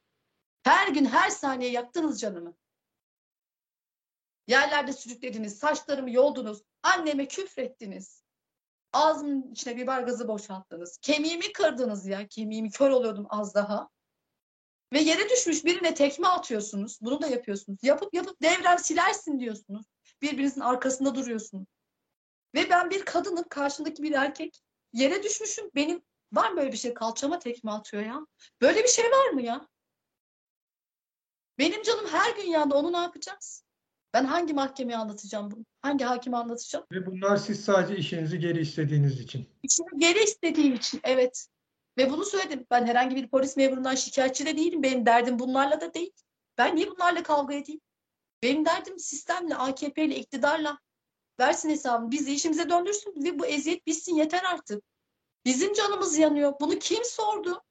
Her 0.63 0.87
gün 0.87 1.05
her 1.05 1.29
saniye 1.29 1.71
yaktınız 1.71 2.19
canımı. 2.19 2.53
Yerlerde 4.47 4.93
sürüklediniz, 4.93 5.57
saçlarımı 5.57 6.11
yoldunuz, 6.11 6.61
anneme 6.83 7.27
küfrettiniz. 7.27 8.23
Ağzımın 8.93 9.51
içine 9.51 9.77
biber 9.77 10.01
gazı 10.01 10.27
boşalttınız. 10.27 10.97
Kemiğimi 11.01 11.53
kırdınız 11.53 12.07
ya, 12.07 12.27
kemiğimi 12.27 12.71
kör 12.71 12.89
oluyordum 12.89 13.25
az 13.29 13.55
daha. 13.55 13.89
Ve 14.93 14.99
yere 14.99 15.29
düşmüş 15.29 15.65
birine 15.65 15.93
tekme 15.93 16.27
atıyorsunuz. 16.27 16.99
Bunu 17.01 17.21
da 17.21 17.27
yapıyorsunuz. 17.27 17.79
Yapıp 17.83 18.13
yapıp 18.13 18.41
devrem 18.41 18.79
silersin 18.79 19.39
diyorsunuz. 19.39 19.85
Birbirinizin 20.21 20.61
arkasında 20.61 21.15
duruyorsunuz. 21.15 21.67
Ve 22.55 22.69
ben 22.69 22.89
bir 22.89 23.05
kadınım, 23.05 23.45
karşımdaki 23.49 24.03
bir 24.03 24.11
erkek. 24.11 24.61
Yere 24.93 25.23
düşmüşüm. 25.23 25.69
Benim 25.75 26.03
var 26.33 26.51
mı 26.51 26.57
böyle 26.57 26.71
bir 26.71 26.77
şey? 26.77 26.93
Kalçama 26.93 27.39
tekme 27.39 27.71
atıyor 27.71 28.03
ya. 28.03 28.19
Böyle 28.61 28.83
bir 28.83 28.87
şey 28.87 29.05
var 29.05 29.29
mı 29.29 29.41
ya? 29.41 29.67
Benim 31.57 31.83
canım 31.83 32.07
her 32.07 32.35
gün 32.35 32.49
yandı. 32.49 32.75
Onu 32.75 32.93
ne 32.93 32.97
yapacağız? 32.97 33.62
Ben 34.13 34.25
hangi 34.25 34.53
mahkemeye 34.53 34.97
anlatacağım 34.97 35.51
bunu? 35.51 35.65
Hangi 35.81 36.03
hakime 36.05 36.37
anlatacağım? 36.37 36.85
Ve 36.91 37.05
bunlar 37.05 37.37
siz 37.37 37.65
sadece 37.65 37.95
işinizi 37.95 38.39
geri 38.39 38.61
istediğiniz 38.61 39.19
için. 39.19 39.49
İşimi 39.63 39.89
geri 39.97 40.23
istediğim 40.23 40.73
için 40.73 41.01
evet. 41.03 41.47
Ve 41.97 42.09
bunu 42.09 42.25
söyledim. 42.25 42.65
Ben 42.71 42.85
herhangi 42.85 43.15
bir 43.15 43.27
polis 43.27 43.57
memurundan 43.57 43.95
şikayetçi 43.95 44.45
de 44.45 44.57
değilim. 44.57 44.83
Benim 44.83 45.05
derdim 45.05 45.39
bunlarla 45.39 45.81
da 45.81 45.93
değil. 45.93 46.11
Ben 46.57 46.75
niye 46.75 46.91
bunlarla 46.91 47.23
kavga 47.23 47.53
edeyim? 47.53 47.81
Benim 48.43 48.65
derdim 48.65 48.99
sistemle, 48.99 49.55
AKP 49.55 50.05
ile, 50.05 50.15
iktidarla. 50.15 50.79
Versin 51.39 51.69
hesabını. 51.69 52.11
Bizi 52.11 52.33
işimize 52.33 52.69
döndürsün 52.69 53.23
ve 53.23 53.39
bu 53.39 53.45
eziyet 53.45 53.87
bitsin 53.87 54.15
yeter 54.15 54.43
artık. 54.43 54.83
Bizim 55.45 55.73
canımız 55.73 56.17
yanıyor. 56.17 56.53
Bunu 56.61 56.79
kim 56.79 57.03
sordu? 57.03 57.63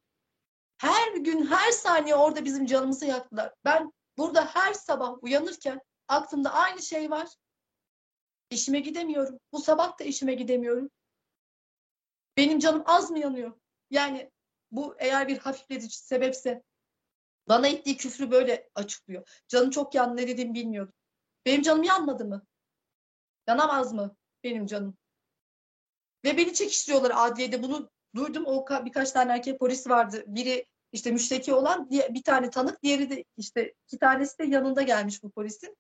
Her 0.79 1.13
gün, 1.13 1.47
her 1.47 1.71
saniye 1.71 2.15
orada 2.15 2.45
bizim 2.45 2.67
canımızı 2.67 3.07
yaktılar. 3.07 3.55
Ben 3.65 3.93
burada 4.19 4.45
her 4.45 4.75
sabah 4.75 5.23
uyanırken 5.23 5.81
aklımda 6.09 6.53
aynı 6.53 6.83
şey 6.83 7.11
var. 7.11 7.29
İşime 8.51 8.81
gidemiyorum. 8.81 9.39
Bu 9.53 9.61
sabah 9.61 9.99
da 9.99 10.05
işime 10.05 10.35
gidemiyorum. 10.35 10.91
Benim 12.37 12.59
canım 12.59 12.83
az 12.87 13.11
mı 13.11 13.19
yanıyor? 13.19 13.53
Yani 13.91 14.31
bu 14.71 14.97
eğer 14.99 15.29
bir 15.29 15.39
hafifletici 15.39 15.91
sebepse 15.91 16.63
bana 17.49 17.69
ettiği 17.69 17.97
küfrü 17.97 18.31
böyle 18.31 18.71
açıklıyor. 18.75 19.43
Canım 19.49 19.71
çok 19.71 19.95
yandı 19.95 20.17
ne 20.17 20.29
dediğimi 20.29 20.55
bilmiyordum. 20.55 20.95
Benim 21.47 21.63
canım 21.63 21.83
yanmadı 21.83 22.25
mı? 22.25 22.47
Yanamaz 23.47 23.93
mı 23.93 24.17
benim 24.45 24.67
canım? 24.67 24.97
Ve 26.25 26.37
beni 26.37 26.55
çekiştiriyorlar 26.55 27.13
adliyede. 27.15 27.63
Bunu 27.63 27.91
duydum. 28.15 28.47
O 28.47 28.67
birkaç 28.85 29.13
tane 29.13 29.33
erkek 29.33 29.59
polis 29.59 29.87
vardı. 29.89 30.25
Biri 30.27 30.67
işte 30.93 31.11
müşteki 31.11 31.55
olan 31.55 31.91
bir 31.91 32.23
tane 32.23 32.51
tanık, 32.51 32.83
diğeri 32.83 33.11
de 33.11 33.25
işte 33.37 33.75
iki 33.87 33.99
tanesi 33.99 34.39
de 34.39 34.45
yanında 34.45 34.83
gelmiş 34.83 35.23
bu 35.23 35.31
polisin. 35.31 35.77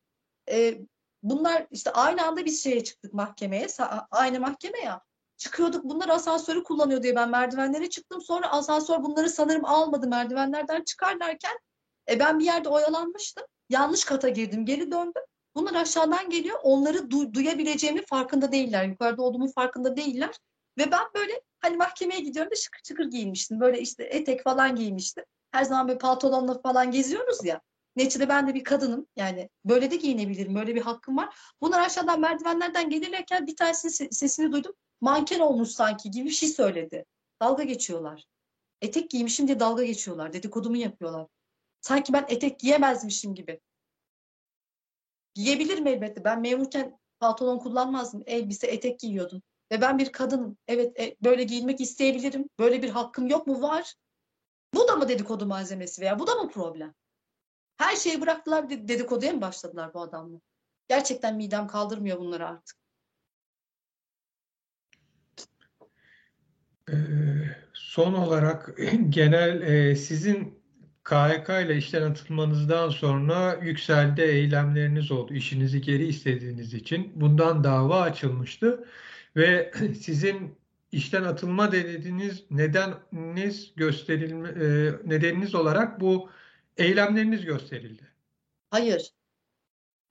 Ee, 0.50 0.78
bunlar 1.22 1.66
işte 1.70 1.90
aynı 1.90 2.26
anda 2.26 2.44
biz 2.44 2.62
şeye 2.62 2.84
çıktık 2.84 3.14
mahkemeye. 3.14 3.66
Aynı 4.10 4.40
mahkeme 4.40 4.78
ya. 4.80 5.02
Çıkıyorduk. 5.36 5.84
Bunlar 5.84 6.08
asansörü 6.08 6.62
kullanıyor 6.62 7.02
diye 7.02 7.16
ben 7.16 7.30
merdivenlere 7.30 7.90
çıktım. 7.90 8.20
Sonra 8.20 8.52
asansör 8.52 9.02
bunları 9.02 9.30
sanırım 9.30 9.64
almadı 9.64 10.08
merdivenlerden 10.08 10.84
çıkarlarken 10.84 11.58
e, 12.10 12.18
ben 12.20 12.38
bir 12.38 12.44
yerde 12.44 12.68
oyalanmıştım. 12.68 13.44
Yanlış 13.68 14.04
kata 14.04 14.28
girdim. 14.28 14.66
Geri 14.66 14.92
döndüm. 14.92 15.22
Bunlar 15.54 15.74
aşağıdan 15.74 16.30
geliyor. 16.30 16.58
Onları 16.62 16.98
du- 16.98 17.34
duyabileceğimi 17.34 18.06
farkında 18.06 18.52
değiller. 18.52 18.84
Yukarıda 18.84 19.22
olduğumun 19.22 19.52
farkında 19.52 19.96
değiller. 19.96 20.38
Ve 20.78 20.90
ben 20.90 21.06
böyle 21.14 21.42
hani 21.60 21.76
mahkemeye 21.76 22.20
gidiyorum 22.20 22.50
da 22.50 22.56
şıkır 22.56 22.80
şıkır 22.88 23.04
giyinmiştim. 23.04 23.60
Böyle 23.60 23.80
işte 23.80 24.04
etek 24.04 24.44
falan 24.44 24.76
giymiştim. 24.76 25.24
Her 25.50 25.64
zaman 25.64 25.88
böyle 25.88 25.98
pantolonla 25.98 26.60
falan 26.60 26.90
geziyoruz 26.90 27.44
ya. 27.44 27.60
Neticede 27.96 28.28
ben 28.28 28.48
de 28.48 28.54
bir 28.54 28.64
kadınım. 28.64 29.06
Yani 29.16 29.48
böyle 29.64 29.90
de 29.90 29.96
giyinebilirim. 29.96 30.54
Böyle 30.54 30.74
bir 30.74 30.80
hakkım 30.80 31.16
var. 31.16 31.36
Bunlar 31.60 31.80
aşağıdan 31.80 32.20
merdivenlerden 32.20 32.90
gelirken 32.90 33.46
bir 33.46 33.56
tanesinin 33.56 34.10
sesini 34.10 34.52
duydum. 34.52 34.72
Manken 35.00 35.40
olmuş 35.40 35.68
sanki 35.68 36.10
gibi 36.10 36.24
bir 36.24 36.30
şey 36.30 36.48
söyledi. 36.48 37.04
Dalga 37.40 37.62
geçiyorlar. 37.62 38.24
Etek 38.80 39.10
giymişim 39.10 39.46
diye 39.46 39.60
dalga 39.60 39.84
geçiyorlar. 39.84 40.32
Dedikodumu 40.32 40.76
yapıyorlar. 40.76 41.26
Sanki 41.80 42.12
ben 42.12 42.24
etek 42.28 42.60
giyemezmişim 42.60 43.34
gibi. 43.34 43.60
Giyebilirim 45.34 45.86
elbette. 45.86 46.24
Ben 46.24 46.40
memurken 46.40 46.98
pantolon 47.20 47.58
kullanmazdım. 47.58 48.22
Elbise, 48.26 48.66
etek 48.66 49.00
giyiyordum. 49.00 49.42
Ve 49.72 49.80
ben 49.80 49.98
bir 49.98 50.12
kadınım. 50.12 50.56
Evet 50.68 51.00
e, 51.00 51.16
böyle 51.24 51.44
giyinmek 51.44 51.80
isteyebilirim. 51.80 52.48
Böyle 52.58 52.82
bir 52.82 52.90
hakkım 52.90 53.26
yok 53.26 53.46
mu? 53.46 53.62
Var. 53.62 53.94
Bu 54.74 54.88
da 54.88 54.96
mı 54.96 55.08
dedikodu 55.08 55.46
malzemesi 55.46 56.02
veya 56.02 56.18
bu 56.18 56.26
da 56.26 56.34
mı 56.34 56.50
problem? 56.50 56.94
Her 57.82 57.96
şeyi 57.96 58.20
bıraktılar 58.20 58.70
dedikoduya 58.70 59.32
mı 59.32 59.40
başladılar 59.40 59.94
bu 59.94 60.00
adamla? 60.02 60.40
Gerçekten 60.88 61.36
midem 61.36 61.66
kaldırmıyor 61.66 62.18
bunları 62.18 62.48
artık. 62.48 62.76
Ee, 66.88 66.94
son 67.72 68.14
olarak 68.14 68.78
genel 69.08 69.62
e, 69.62 69.96
sizin 69.96 70.62
KHK 71.04 71.48
ile 71.48 71.76
işten 71.76 72.02
atılmanızdan 72.02 72.90
sonra 72.90 73.54
yükseldi 73.62 74.20
eylemleriniz 74.20 75.10
oldu. 75.10 75.34
İşinizi 75.34 75.80
geri 75.80 76.06
istediğiniz 76.06 76.74
için. 76.74 77.12
Bundan 77.14 77.64
dava 77.64 78.00
açılmıştı 78.00 78.84
ve 79.36 79.72
sizin 80.00 80.54
işten 80.92 81.22
atılma 81.22 81.72
dediğiniz 81.72 82.44
nedeniniz 82.50 83.72
gösterilme 83.76 84.48
e, 84.48 84.92
nedeniniz 85.04 85.54
olarak 85.54 86.00
bu 86.00 86.30
eylemleriniz 86.76 87.44
gösterildi. 87.44 88.12
Hayır. 88.70 89.12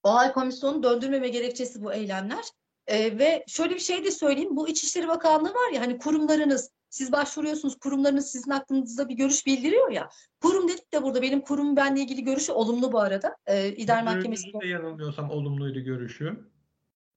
OHAL 0.04 0.34
komisyonu 0.34 0.84
döndürmeme 0.84 1.30
gerekçesi 1.30 1.84
bu 1.84 1.94
eylemler. 1.94 2.44
Ee, 2.88 3.20
ve 3.20 3.44
şöyle 3.48 3.76
bir 3.76 3.80
şey 3.80 4.06
de 4.06 4.12
söyleyeyim. 4.12 4.56
Bu 4.56 4.68
İçişleri 4.68 5.08
Bakanlığı 5.08 5.50
var 5.50 5.72
ya 5.74 5.82
hani 5.82 5.98
kurumlarınız 5.98 6.72
siz 6.90 7.12
başvuruyorsunuz 7.12 7.80
kurumlarınız 7.80 8.32
sizin 8.32 8.52
hakkınızda 8.52 9.10
bir 9.10 9.16
görüş 9.16 9.46
bildiriyor 9.46 9.92
ya. 9.92 10.10
Kurum 10.42 10.68
dedik 10.68 10.94
de 10.94 11.04
burada 11.04 11.22
benim 11.22 11.42
kurum 11.42 11.76
benle 11.76 12.02
ilgili 12.02 12.24
görüşü 12.24 12.52
olumlu 12.52 12.92
bu 12.92 13.00
arada. 13.00 13.38
Ee, 13.46 13.70
İdare 13.70 14.02
Mahkemesi. 14.02 14.54
De 14.62 14.68
yanılmıyorsam 14.68 15.32
olumluydu 15.32 15.80
görüşü. 15.80 16.52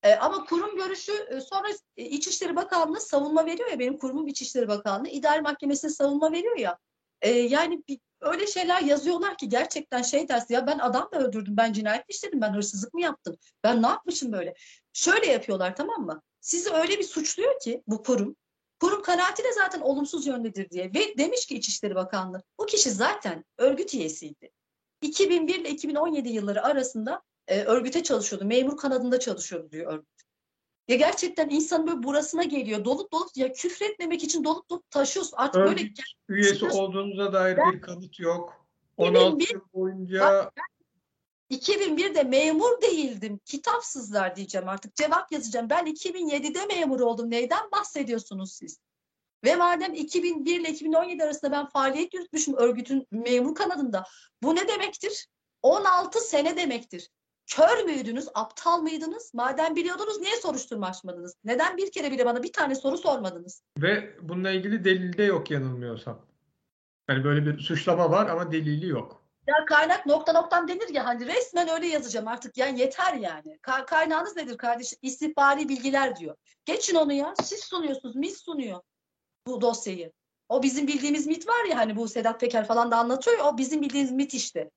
Ee, 0.02 0.14
ama 0.14 0.44
kurum 0.44 0.76
görüşü 0.76 1.12
e, 1.12 1.40
sonra 1.40 1.68
e, 1.96 2.04
İçişleri 2.04 2.56
Bakanlığı 2.56 3.00
savunma 3.00 3.46
veriyor 3.46 3.70
ya 3.70 3.78
benim 3.78 3.98
kurumum 3.98 4.26
İçişleri 4.26 4.68
Bakanlığı 4.68 5.08
İdare 5.08 5.40
Mahkemesi'ne 5.40 5.90
savunma 5.90 6.32
veriyor 6.32 6.56
ya. 6.56 6.78
Ee, 7.25 7.31
yani 7.31 7.83
bir, 7.88 7.99
öyle 8.21 8.47
şeyler 8.47 8.81
yazıyorlar 8.83 9.37
ki 9.37 9.49
gerçekten 9.49 10.02
şey 10.02 10.28
dersi 10.28 10.52
ya 10.52 10.66
ben 10.66 10.78
adam 10.78 11.09
mı 11.12 11.19
öldürdüm 11.19 11.57
ben 11.57 11.73
cinayet 11.73 12.09
mi 12.09 12.12
işledim 12.12 12.40
ben 12.40 12.54
hırsızlık 12.54 12.95
mı 12.95 13.00
yaptım 13.00 13.37
ben 13.64 13.83
ne 13.83 13.87
yapmışım 13.87 14.33
böyle. 14.33 14.54
Şöyle 14.93 15.26
yapıyorlar 15.26 15.76
tamam 15.76 16.07
mı? 16.07 16.23
Sizi 16.40 16.71
öyle 16.71 16.99
bir 16.99 17.04
suçluyor 17.04 17.61
ki 17.61 17.83
bu 17.87 18.02
kurum. 18.02 18.37
Kurum 18.81 19.02
kanaati 19.02 19.45
de 19.45 19.52
zaten 19.52 19.81
olumsuz 19.81 20.26
yöndedir 20.26 20.71
diye 20.71 20.85
ve 20.95 21.19
demiş 21.19 21.47
ki 21.47 21.54
İçişleri 21.54 21.95
Bakanlığı 21.95 22.43
bu 22.61 22.66
kişi 22.66 22.90
zaten 22.90 23.45
örgüt 23.59 23.95
üyesiydi. 23.95 24.50
2001 25.02 25.54
ile 25.54 25.71
2017 25.71 26.28
yılları 26.28 26.62
arasında 26.62 27.23
e, 27.49 27.62
örgüte 27.62 28.02
çalışıyordu. 28.02 28.45
Memur 28.45 28.76
kanadında 28.76 29.21
çalışıyordu 29.21 29.71
diyor 29.71 29.93
örgüt. 29.93 30.13
Ya 30.88 30.97
gerçekten 30.97 31.49
insan 31.49 31.87
böyle 31.87 32.03
burasına 32.03 32.43
geliyor. 32.43 32.85
Dolup 32.85 33.12
dolup 33.12 33.37
ya 33.37 33.53
küfretmemek 33.53 34.25
için 34.25 34.45
dolup 34.45 34.71
dolup 34.71 34.91
taşıyorsun. 34.91 35.37
Artık 35.37 35.61
Örgüt 35.61 35.79
böyle 35.79 35.91
üyesi 36.29 36.53
çıkıyorsun. 36.53 36.79
olduğunuza 36.79 37.33
dair 37.33 37.57
Ben- 37.57 37.73
bir 37.73 37.81
kanıt 37.81 38.19
yok. 38.19 38.67
2001 38.99 39.19
16 39.19 39.53
yıl 39.55 39.61
boyunca 39.75 40.50
2001'de 41.50 42.23
memur 42.23 42.81
değildim. 42.83 43.41
Kitapsızlar 43.45 44.37
diyeceğim 44.37 44.69
artık. 44.69 44.97
Cevap 44.97 45.33
yazacağım. 45.33 45.71
Ben 45.71 45.87
2007'de 45.87 46.67
memur 46.67 47.00
oldum. 47.00 47.31
Neyden 47.31 47.71
bahsediyorsunuz 47.73 48.53
siz? 48.53 48.79
Ve 49.45 49.57
madem 49.57 49.95
2001 49.95 50.61
ile 50.61 50.71
2017 50.71 51.25
arasında 51.25 51.53
ben 51.53 51.67
faaliyet 51.67 52.14
yürütmüşüm 52.14 52.55
örgütün 52.55 53.07
memur 53.11 53.55
kanadında. 53.55 54.05
Bu 54.43 54.55
ne 54.55 54.69
demektir? 54.69 55.26
16 55.62 56.21
sene 56.21 56.57
demektir. 56.57 57.11
Kör 57.46 57.84
müydünüz? 57.84 58.28
Aptal 58.34 58.82
mıydınız? 58.82 59.34
Madem 59.34 59.76
biliyordunuz 59.76 60.20
niye 60.20 60.36
soruşturma 60.36 60.86
açmadınız? 60.86 61.34
Neden 61.44 61.76
bir 61.76 61.92
kere 61.92 62.10
bile 62.10 62.26
bana 62.26 62.42
bir 62.42 62.52
tane 62.52 62.74
soru 62.74 62.98
sormadınız? 62.98 63.62
ve 63.78 64.16
bununla 64.22 64.50
ilgili 64.50 64.84
delilde 64.84 65.22
yok 65.22 65.50
yanılmıyorsam. 65.50 66.26
Yani 67.08 67.24
böyle 67.24 67.46
bir 67.46 67.58
suçlama 67.58 68.10
var 68.10 68.26
ama 68.26 68.52
delili 68.52 68.86
yok. 68.88 69.24
Ya 69.46 69.64
kaynak 69.64 70.06
nokta 70.06 70.32
noktam 70.32 70.68
denir 70.68 70.88
ya 70.88 71.04
hani 71.06 71.26
resmen 71.26 71.68
öyle 71.68 71.86
yazacağım 71.86 72.28
artık 72.28 72.56
yani 72.56 72.80
yeter 72.80 73.14
yani. 73.14 73.58
Ka- 73.62 73.86
kaynağınız 73.86 74.36
nedir 74.36 74.56
kardeşim? 74.56 74.98
İstihbari 75.02 75.68
bilgiler 75.68 76.16
diyor. 76.16 76.36
Geçin 76.64 76.96
onu 76.96 77.12
ya. 77.12 77.34
Siz 77.42 77.60
sunuyorsunuz. 77.60 78.16
MİT 78.16 78.37
sunuyor 78.37 78.80
bu 79.46 79.61
dosyayı. 79.61 80.12
O 80.48 80.62
bizim 80.62 80.87
bildiğimiz 80.87 81.26
MİT 81.26 81.48
var 81.48 81.64
ya 81.70 81.76
hani 81.76 81.96
bu 81.96 82.09
Sedat 82.09 82.40
Peker 82.40 82.66
falan 82.66 82.90
da 82.90 82.96
anlatıyor 82.96 83.38
ya 83.38 83.44
o 83.44 83.59
bizim 83.59 83.83
bildiğimiz 83.83 84.12
MİT 84.12 84.35
işte. 84.35 84.70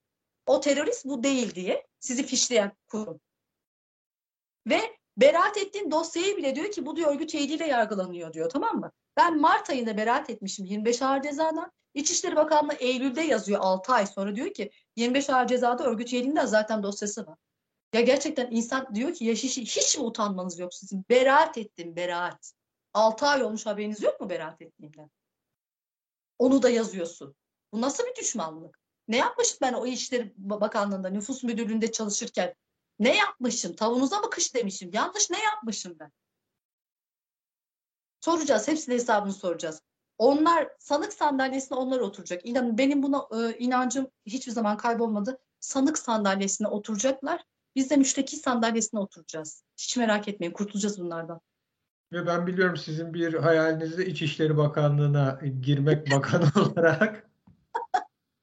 O 0.48 0.60
terörist 0.60 1.06
bu 1.06 1.24
değil 1.24 1.56
diye 1.56 1.88
sizi 2.00 2.26
fişleyen 2.26 2.72
kurum. 2.88 3.20
Ve 4.68 4.98
beraat 5.18 5.58
ettiğin 5.58 5.92
dosyayı 5.92 6.38
bile 6.38 6.56
diyor 6.56 6.72
ki 6.72 6.86
bu 6.86 6.96
diyor 6.96 7.12
örgüt 7.12 7.34
üyeliğiyle 7.34 7.68
yargılanıyor 7.68 8.34
diyor 8.34 8.50
tamam 8.50 8.80
mı? 8.80 8.92
Ben 9.18 9.42
Mart 9.42 9.70
ayında 9.70 9.98
beraat 9.98 10.30
etmişim 10.30 10.66
25 10.66 11.02
ağır 11.02 11.22
cezadan. 11.22 11.72
İçişleri 11.94 12.36
Bakanlığı 12.36 12.74
Eylül'de 12.74 13.22
yazıyor 13.22 13.60
6 13.62 13.94
ay 13.94 14.08
sonra 14.08 14.36
diyor 14.36 14.54
ki 14.54 14.72
25 14.96 15.30
ağır 15.30 15.48
cezada 15.48 15.84
örgüt 15.84 16.14
üyeliğinden 16.14 16.46
zaten 16.46 16.84
dosyası 16.84 17.28
var. 17.28 17.38
Ya 17.94 18.02
gerçekten 18.02 18.52
insan 18.52 18.96
diyor 18.96 19.14
ki 19.14 19.26
ya 19.26 19.34
hiç, 19.34 19.58
hiç 19.58 19.98
mi 19.98 20.04
utanmanız 20.04 20.60
yok 20.60 20.74
sizin? 20.74 21.06
Beraat 21.10 21.58
ettim 21.58 21.96
beraat. 21.96 22.54
6 22.94 23.26
ay 23.26 23.44
olmuş 23.44 23.66
haberiniz 23.66 24.04
yok 24.04 24.22
mu 24.22 24.30
beraat 24.30 24.62
ettiğimden? 24.62 25.10
Onu 26.40 26.62
da 26.62 26.70
yazıyorsun. 26.70 27.36
Bu 27.74 27.82
nasıl 27.82 28.04
bir 28.06 28.16
düşmanlık? 28.16 28.80
Ne 29.08 29.18
yapmışım 29.18 29.58
ben 29.62 29.74
o 29.74 29.86
İçişleri 29.86 30.34
Bakanlığı'nda, 30.38 31.10
Nüfus 31.10 31.44
Müdürlüğü'nde 31.44 31.92
çalışırken? 31.92 32.54
Ne 33.00 33.18
yapmışım? 33.18 33.76
Tavuğunuza 33.76 34.20
mı 34.20 34.30
kış 34.30 34.56
demişim? 34.56 34.92
Yanlış 34.94 35.30
ne 35.30 35.44
yapmışım 35.44 35.96
ben? 36.00 36.12
Soracağız. 38.22 38.68
Hepsine 38.68 38.96
hesabını 38.96 39.34
soracağız. 39.34 39.82
Onlar 40.18 40.70
sanık 40.80 41.14
sandalyesine 41.14 41.78
onlar 41.78 42.00
oturacak. 42.00 42.46
İnanın 42.46 42.78
benim 42.78 43.04
buna 43.04 43.28
e, 43.32 43.58
inancım 43.58 44.08
hiçbir 44.26 44.52
zaman 44.52 44.78
kaybolmadı. 44.78 45.40
Sanık 45.60 45.98
sandalyesine 45.98 46.68
oturacaklar. 46.68 47.44
Biz 47.76 47.90
de 47.90 47.96
müşteki 47.98 48.36
sandalyesine 48.36 49.00
oturacağız. 49.00 49.64
Hiç 49.78 49.98
merak 49.98 50.28
etmeyin. 50.28 50.54
Kurtulacağız 50.54 51.00
bunlardan. 51.00 51.42
Ve 52.12 52.28
ben 52.28 52.48
biliyorum 52.48 52.78
sizin 52.78 53.14
bir 53.14 53.34
hayalinizde 53.34 54.06
İçişleri 54.06 54.58
Bakanlığı'na 54.58 55.40
girmek 55.62 56.12
bakan 56.12 56.44
olarak. 56.56 57.30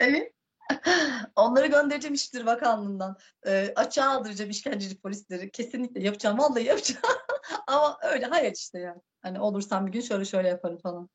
Evet. 0.01 0.34
Onları 1.37 1.67
göndereceğim 1.67 2.15
İçişleri 2.15 2.47
Bakanlığı'ndan. 2.47 3.17
E, 3.47 3.73
açığa 3.77 4.09
aldıracağım 4.09 4.51
işkenceci 4.51 5.01
polisleri. 5.01 5.51
Kesinlikle 5.51 6.03
yapacağım. 6.03 6.39
Vallahi 6.39 6.65
yapacağım. 6.65 7.03
Ama 7.67 7.99
öyle 8.03 8.27
hayal 8.27 8.53
işte 8.53 8.79
yani. 8.79 9.01
Hani 9.23 9.41
olursam 9.41 9.87
bir 9.87 9.93
gün 9.93 10.01
şöyle 10.01 10.25
şöyle 10.25 10.49
yaparım 10.49 10.79
falan. 10.79 11.09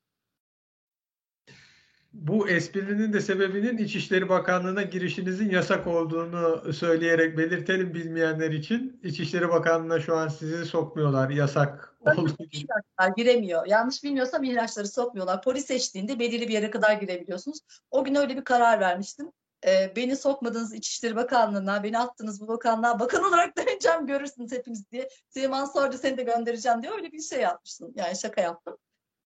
Bu 2.12 2.48
esprinin 2.48 3.12
de 3.12 3.20
sebebinin 3.20 3.78
İçişleri 3.78 4.28
Bakanlığı'na 4.28 4.82
girişinizin 4.82 5.50
yasak 5.50 5.86
olduğunu 5.86 6.72
söyleyerek 6.72 7.38
belirtelim 7.38 7.94
bilmeyenler 7.94 8.50
için. 8.50 9.00
İçişleri 9.02 9.48
Bakanlığı'na 9.48 10.00
şu 10.00 10.16
an 10.16 10.28
sizi 10.28 10.64
sokmuyorlar 10.64 11.30
yasak 11.30 11.96
olduğu 12.00 12.44
için. 12.44 12.68
Giremiyor. 13.16 13.66
Yanlış 13.66 14.04
bilmiyorsam 14.04 14.44
ihraçları 14.44 14.88
sokmuyorlar. 14.88 15.42
Polis 15.42 15.70
eşliğinde 15.70 16.18
belirli 16.18 16.48
bir 16.48 16.52
yere 16.52 16.70
kadar 16.70 16.92
girebiliyorsunuz. 16.92 17.58
O 17.90 18.04
gün 18.04 18.14
öyle 18.14 18.36
bir 18.36 18.44
karar 18.44 18.80
vermiştim. 18.80 19.32
Ee, 19.66 19.92
beni 19.96 20.16
sokmadınız 20.16 20.74
İçişleri 20.74 21.16
Bakanlığı'na, 21.16 21.82
beni 21.82 21.98
attınız 21.98 22.40
bu 22.40 22.48
bakanlığa. 22.48 23.00
Bakan 23.00 23.24
olarak 23.24 23.56
döneceğim 23.58 24.06
görürsünüz 24.06 24.52
hepiniz 24.52 24.90
diye. 24.90 25.08
Süleyman 25.34 25.64
Soylu 25.64 25.98
seni 25.98 26.16
de 26.16 26.22
göndereceğim 26.22 26.82
diye 26.82 26.92
öyle 26.92 27.12
bir 27.12 27.22
şey 27.22 27.40
yapmıştım. 27.40 27.92
Yani 27.96 28.16
şaka 28.16 28.40
yaptım. 28.40 28.76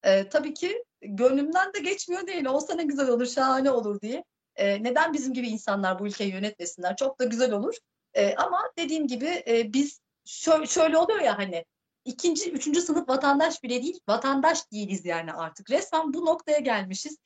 Ee, 0.03 0.29
tabii 0.29 0.55
ki 0.55 0.85
gönlümden 1.01 1.75
de 1.75 1.79
geçmiyor 1.79 2.27
değil. 2.27 2.47
Olsa 2.47 2.75
ne 2.75 2.83
güzel 2.83 3.09
olur, 3.09 3.27
şahane 3.27 3.71
olur 3.71 4.01
diye. 4.01 4.25
Ee, 4.57 4.83
neden 4.83 5.13
bizim 5.13 5.35
gibi 5.35 5.49
insanlar 5.49 5.99
bu 5.99 6.07
ülkeyi 6.07 6.33
yönetmesinler? 6.33 6.97
Çok 6.97 7.21
da 7.21 7.25
güzel 7.25 7.53
olur. 7.53 7.75
Ee, 8.15 8.35
ama 8.35 8.73
dediğim 8.79 9.07
gibi 9.07 9.43
e, 9.49 9.73
biz 9.73 10.01
şöyle, 10.25 10.67
şöyle 10.67 10.99
oluyor 10.99 11.21
ya 11.21 11.39
hani 11.39 11.65
ikinci, 12.05 12.53
üçüncü 12.53 12.81
sınıf 12.81 13.09
vatandaş 13.09 13.63
bile 13.63 13.83
değil, 13.83 14.01
vatandaş 14.09 14.73
değiliz 14.73 15.05
yani 15.05 15.33
artık. 15.33 15.71
Resmen 15.71 16.15
bu 16.15 16.27
noktaya 16.27 16.59
gelmişiz. 16.59 17.17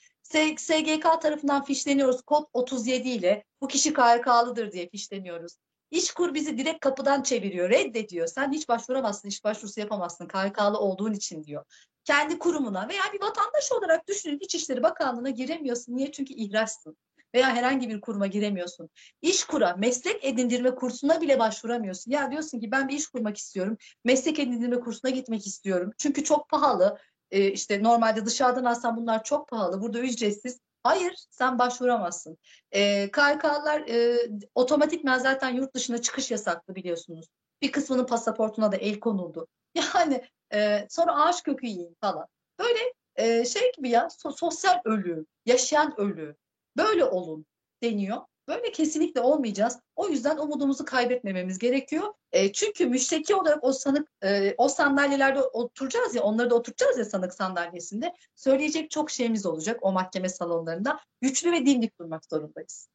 SGK 0.57 1.21
tarafından 1.23 1.65
fişleniyoruz 1.65 2.23
kod 2.23 2.45
37 2.53 3.09
ile. 3.09 3.45
Bu 3.61 3.69
kişi 3.69 3.93
KHK'lıdır 3.93 4.73
diye 4.73 4.89
fişleniyoruz. 4.89 5.57
İşkur 5.91 6.35
bizi 6.35 6.59
direkt 6.59 6.81
kapıdan 6.81 7.23
çeviriyor, 7.23 7.71
reddediyor. 7.71 8.27
Sen 8.27 8.53
hiç 8.53 8.69
başvuramazsın, 8.69 9.29
iş 9.29 9.45
başvurusu 9.45 9.81
yapamazsın 9.81 10.29
KHK'lı 10.29 10.79
olduğun 10.79 11.13
için 11.13 11.45
diyor. 11.45 11.65
Kendi 12.05 12.39
kurumuna 12.39 12.89
veya 12.89 13.03
bir 13.13 13.21
vatandaş 13.21 13.73
olarak 13.73 14.09
düşünün 14.09 14.39
İçişleri 14.41 14.83
Bakanlığı'na 14.83 15.31
giremiyorsun. 15.31 15.97
Niye? 15.97 16.13
Çünkü 16.13 16.35
ihraçsın. 16.35 16.97
Veya 17.35 17.55
herhangi 17.55 17.89
bir 17.89 18.01
kuruma 18.01 18.27
giremiyorsun. 18.27 18.91
İşkura, 19.23 19.77
meslek 19.77 20.25
edindirme 20.25 20.75
kursuna 20.75 21.21
bile 21.21 21.39
başvuramıyorsun. 21.39 22.11
Ya 22.11 22.31
diyorsun 22.31 22.61
ki 22.61 22.71
ben 22.71 22.89
bir 22.89 22.97
iş 22.97 23.07
kurmak 23.07 23.37
istiyorum. 23.37 23.77
Meslek 24.05 24.39
edindirme 24.39 24.81
kursuna 24.81 25.11
gitmek 25.11 25.47
istiyorum. 25.47 25.93
Çünkü 25.99 26.25
çok 26.25 26.49
pahalı. 26.49 26.99
Ee, 27.31 27.51
işte 27.51 27.83
normalde 27.83 28.27
dışarıdan 28.27 28.65
alsan 28.65 28.97
bunlar 28.97 29.25
çok 29.25 29.49
pahalı. 29.49 29.81
Burada 29.83 29.99
ücretsiz. 29.99 30.61
Hayır, 30.83 31.15
sen 31.31 31.59
başvuramazsın. 31.59 32.39
Ee, 32.73 33.11
KHK'lar 33.11 33.81
e, 33.89 34.19
otomatikman 34.55 35.19
zaten 35.19 35.55
yurt 35.55 35.75
dışına 35.75 36.03
çıkış 36.03 36.31
yasaklı 36.31 36.75
biliyorsunuz. 36.75 37.27
Bir 37.63 37.73
kısmının 37.73 38.07
pasaportuna 38.07 38.73
da 38.73 38.77
el 38.77 39.01
konuldu. 39.01 39.47
Yani 39.95 40.25
e, 40.55 40.87
sonra 40.91 41.15
ağaç 41.15 41.43
kökü 41.43 41.67
yiyin 41.67 41.97
falan. 42.01 42.27
Böyle 42.59 42.79
e, 43.17 43.45
şey 43.45 43.73
gibi 43.77 43.89
ya 43.91 44.03
so- 44.07 44.37
sosyal 44.37 44.81
ölü, 44.85 45.27
yaşayan 45.47 46.01
ölü. 46.01 46.37
Böyle 46.77 47.05
olun 47.05 47.47
deniyor. 47.83 48.21
Böyle 48.49 48.73
kesinlikle 48.73 49.21
olmayacağız. 49.21 49.79
O 49.97 50.09
yüzden 50.09 50.37
umudumuzu 50.37 50.85
kaybetmememiz 50.85 51.59
gerekiyor. 51.59 52.15
E, 52.33 52.53
çünkü 52.53 52.87
müşteki 52.87 53.35
olarak 53.35 53.65
o 53.65 53.73
sanık 53.73 54.09
e, 54.25 54.55
o 54.59 54.69
sandalyelerde 54.69 55.43
oturacağız 55.43 56.15
ya 56.15 56.23
onları 56.23 56.51
da 56.51 56.55
oturacağız 56.55 56.99
ya 56.99 57.05
sanık 57.05 57.35
sandalyesinde. 57.35 58.15
Söyleyecek 58.35 58.91
çok 58.91 59.11
şeyimiz 59.11 59.47
olacak 59.47 59.79
o 59.83 59.93
mahkeme 59.93 60.29
salonlarında. 60.29 61.01
Güçlü 61.21 61.53
ve 61.53 61.67
dimdik 61.67 62.01
durmak 62.01 62.25
zorundayız. 62.25 62.89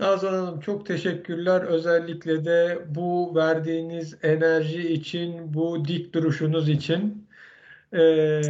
Nazan 0.00 0.32
Hanım 0.32 0.60
çok 0.60 0.86
teşekkürler. 0.86 1.62
Özellikle 1.62 2.44
de 2.44 2.84
bu 2.88 3.34
verdiğiniz 3.34 4.14
enerji 4.22 4.92
için, 4.92 5.54
bu 5.54 5.84
dik 5.84 6.14
duruşunuz 6.14 6.68
için. 6.68 7.28
Ee, 7.92 8.42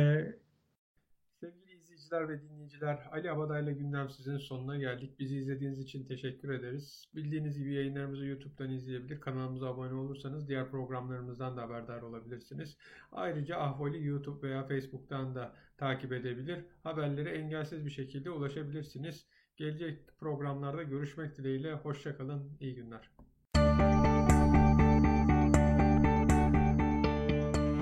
sevgili 1.41 1.73
izleyiciler 1.75 2.29
ve 2.29 2.39
dinleyiciler, 2.75 3.09
Ali 3.13 3.31
Abaday'la 3.31 3.73
Gündem 3.73 4.11
Sizin 4.11 4.39
sonuna 4.39 4.77
geldik. 4.77 5.19
Bizi 5.19 5.37
izlediğiniz 5.37 5.79
için 5.79 6.07
teşekkür 6.07 6.49
ederiz. 6.49 7.05
Bildiğiniz 7.15 7.59
gibi 7.59 7.73
yayınlarımızı 7.73 8.27
YouTube'dan 8.27 8.71
izleyebilir. 8.71 9.21
Kanalımıza 9.21 9.69
abone 9.69 9.95
olursanız 9.95 10.49
diğer 10.49 10.71
programlarımızdan 10.71 11.57
da 11.57 11.63
haberdar 11.63 12.03
olabilirsiniz. 12.03 12.77
Ayrıca 13.13 13.57
Ahvali 13.57 14.07
YouTube 14.07 14.49
veya 14.49 14.67
Facebook'tan 14.67 15.35
da 15.35 15.55
takip 15.79 16.13
edebilir. 16.13 16.65
Haberlere 16.83 17.31
engelsiz 17.31 17.87
bir 17.87 17.91
şekilde 17.91 18.31
ulaşabilirsiniz. 18.31 19.27
Gelecek 19.57 20.19
programlarda 20.21 20.83
görüşmek 20.83 21.37
dileğiyle. 21.37 21.75
Hoşçakalın. 21.75 22.57
İyi 22.61 22.75
günler. 22.75 23.14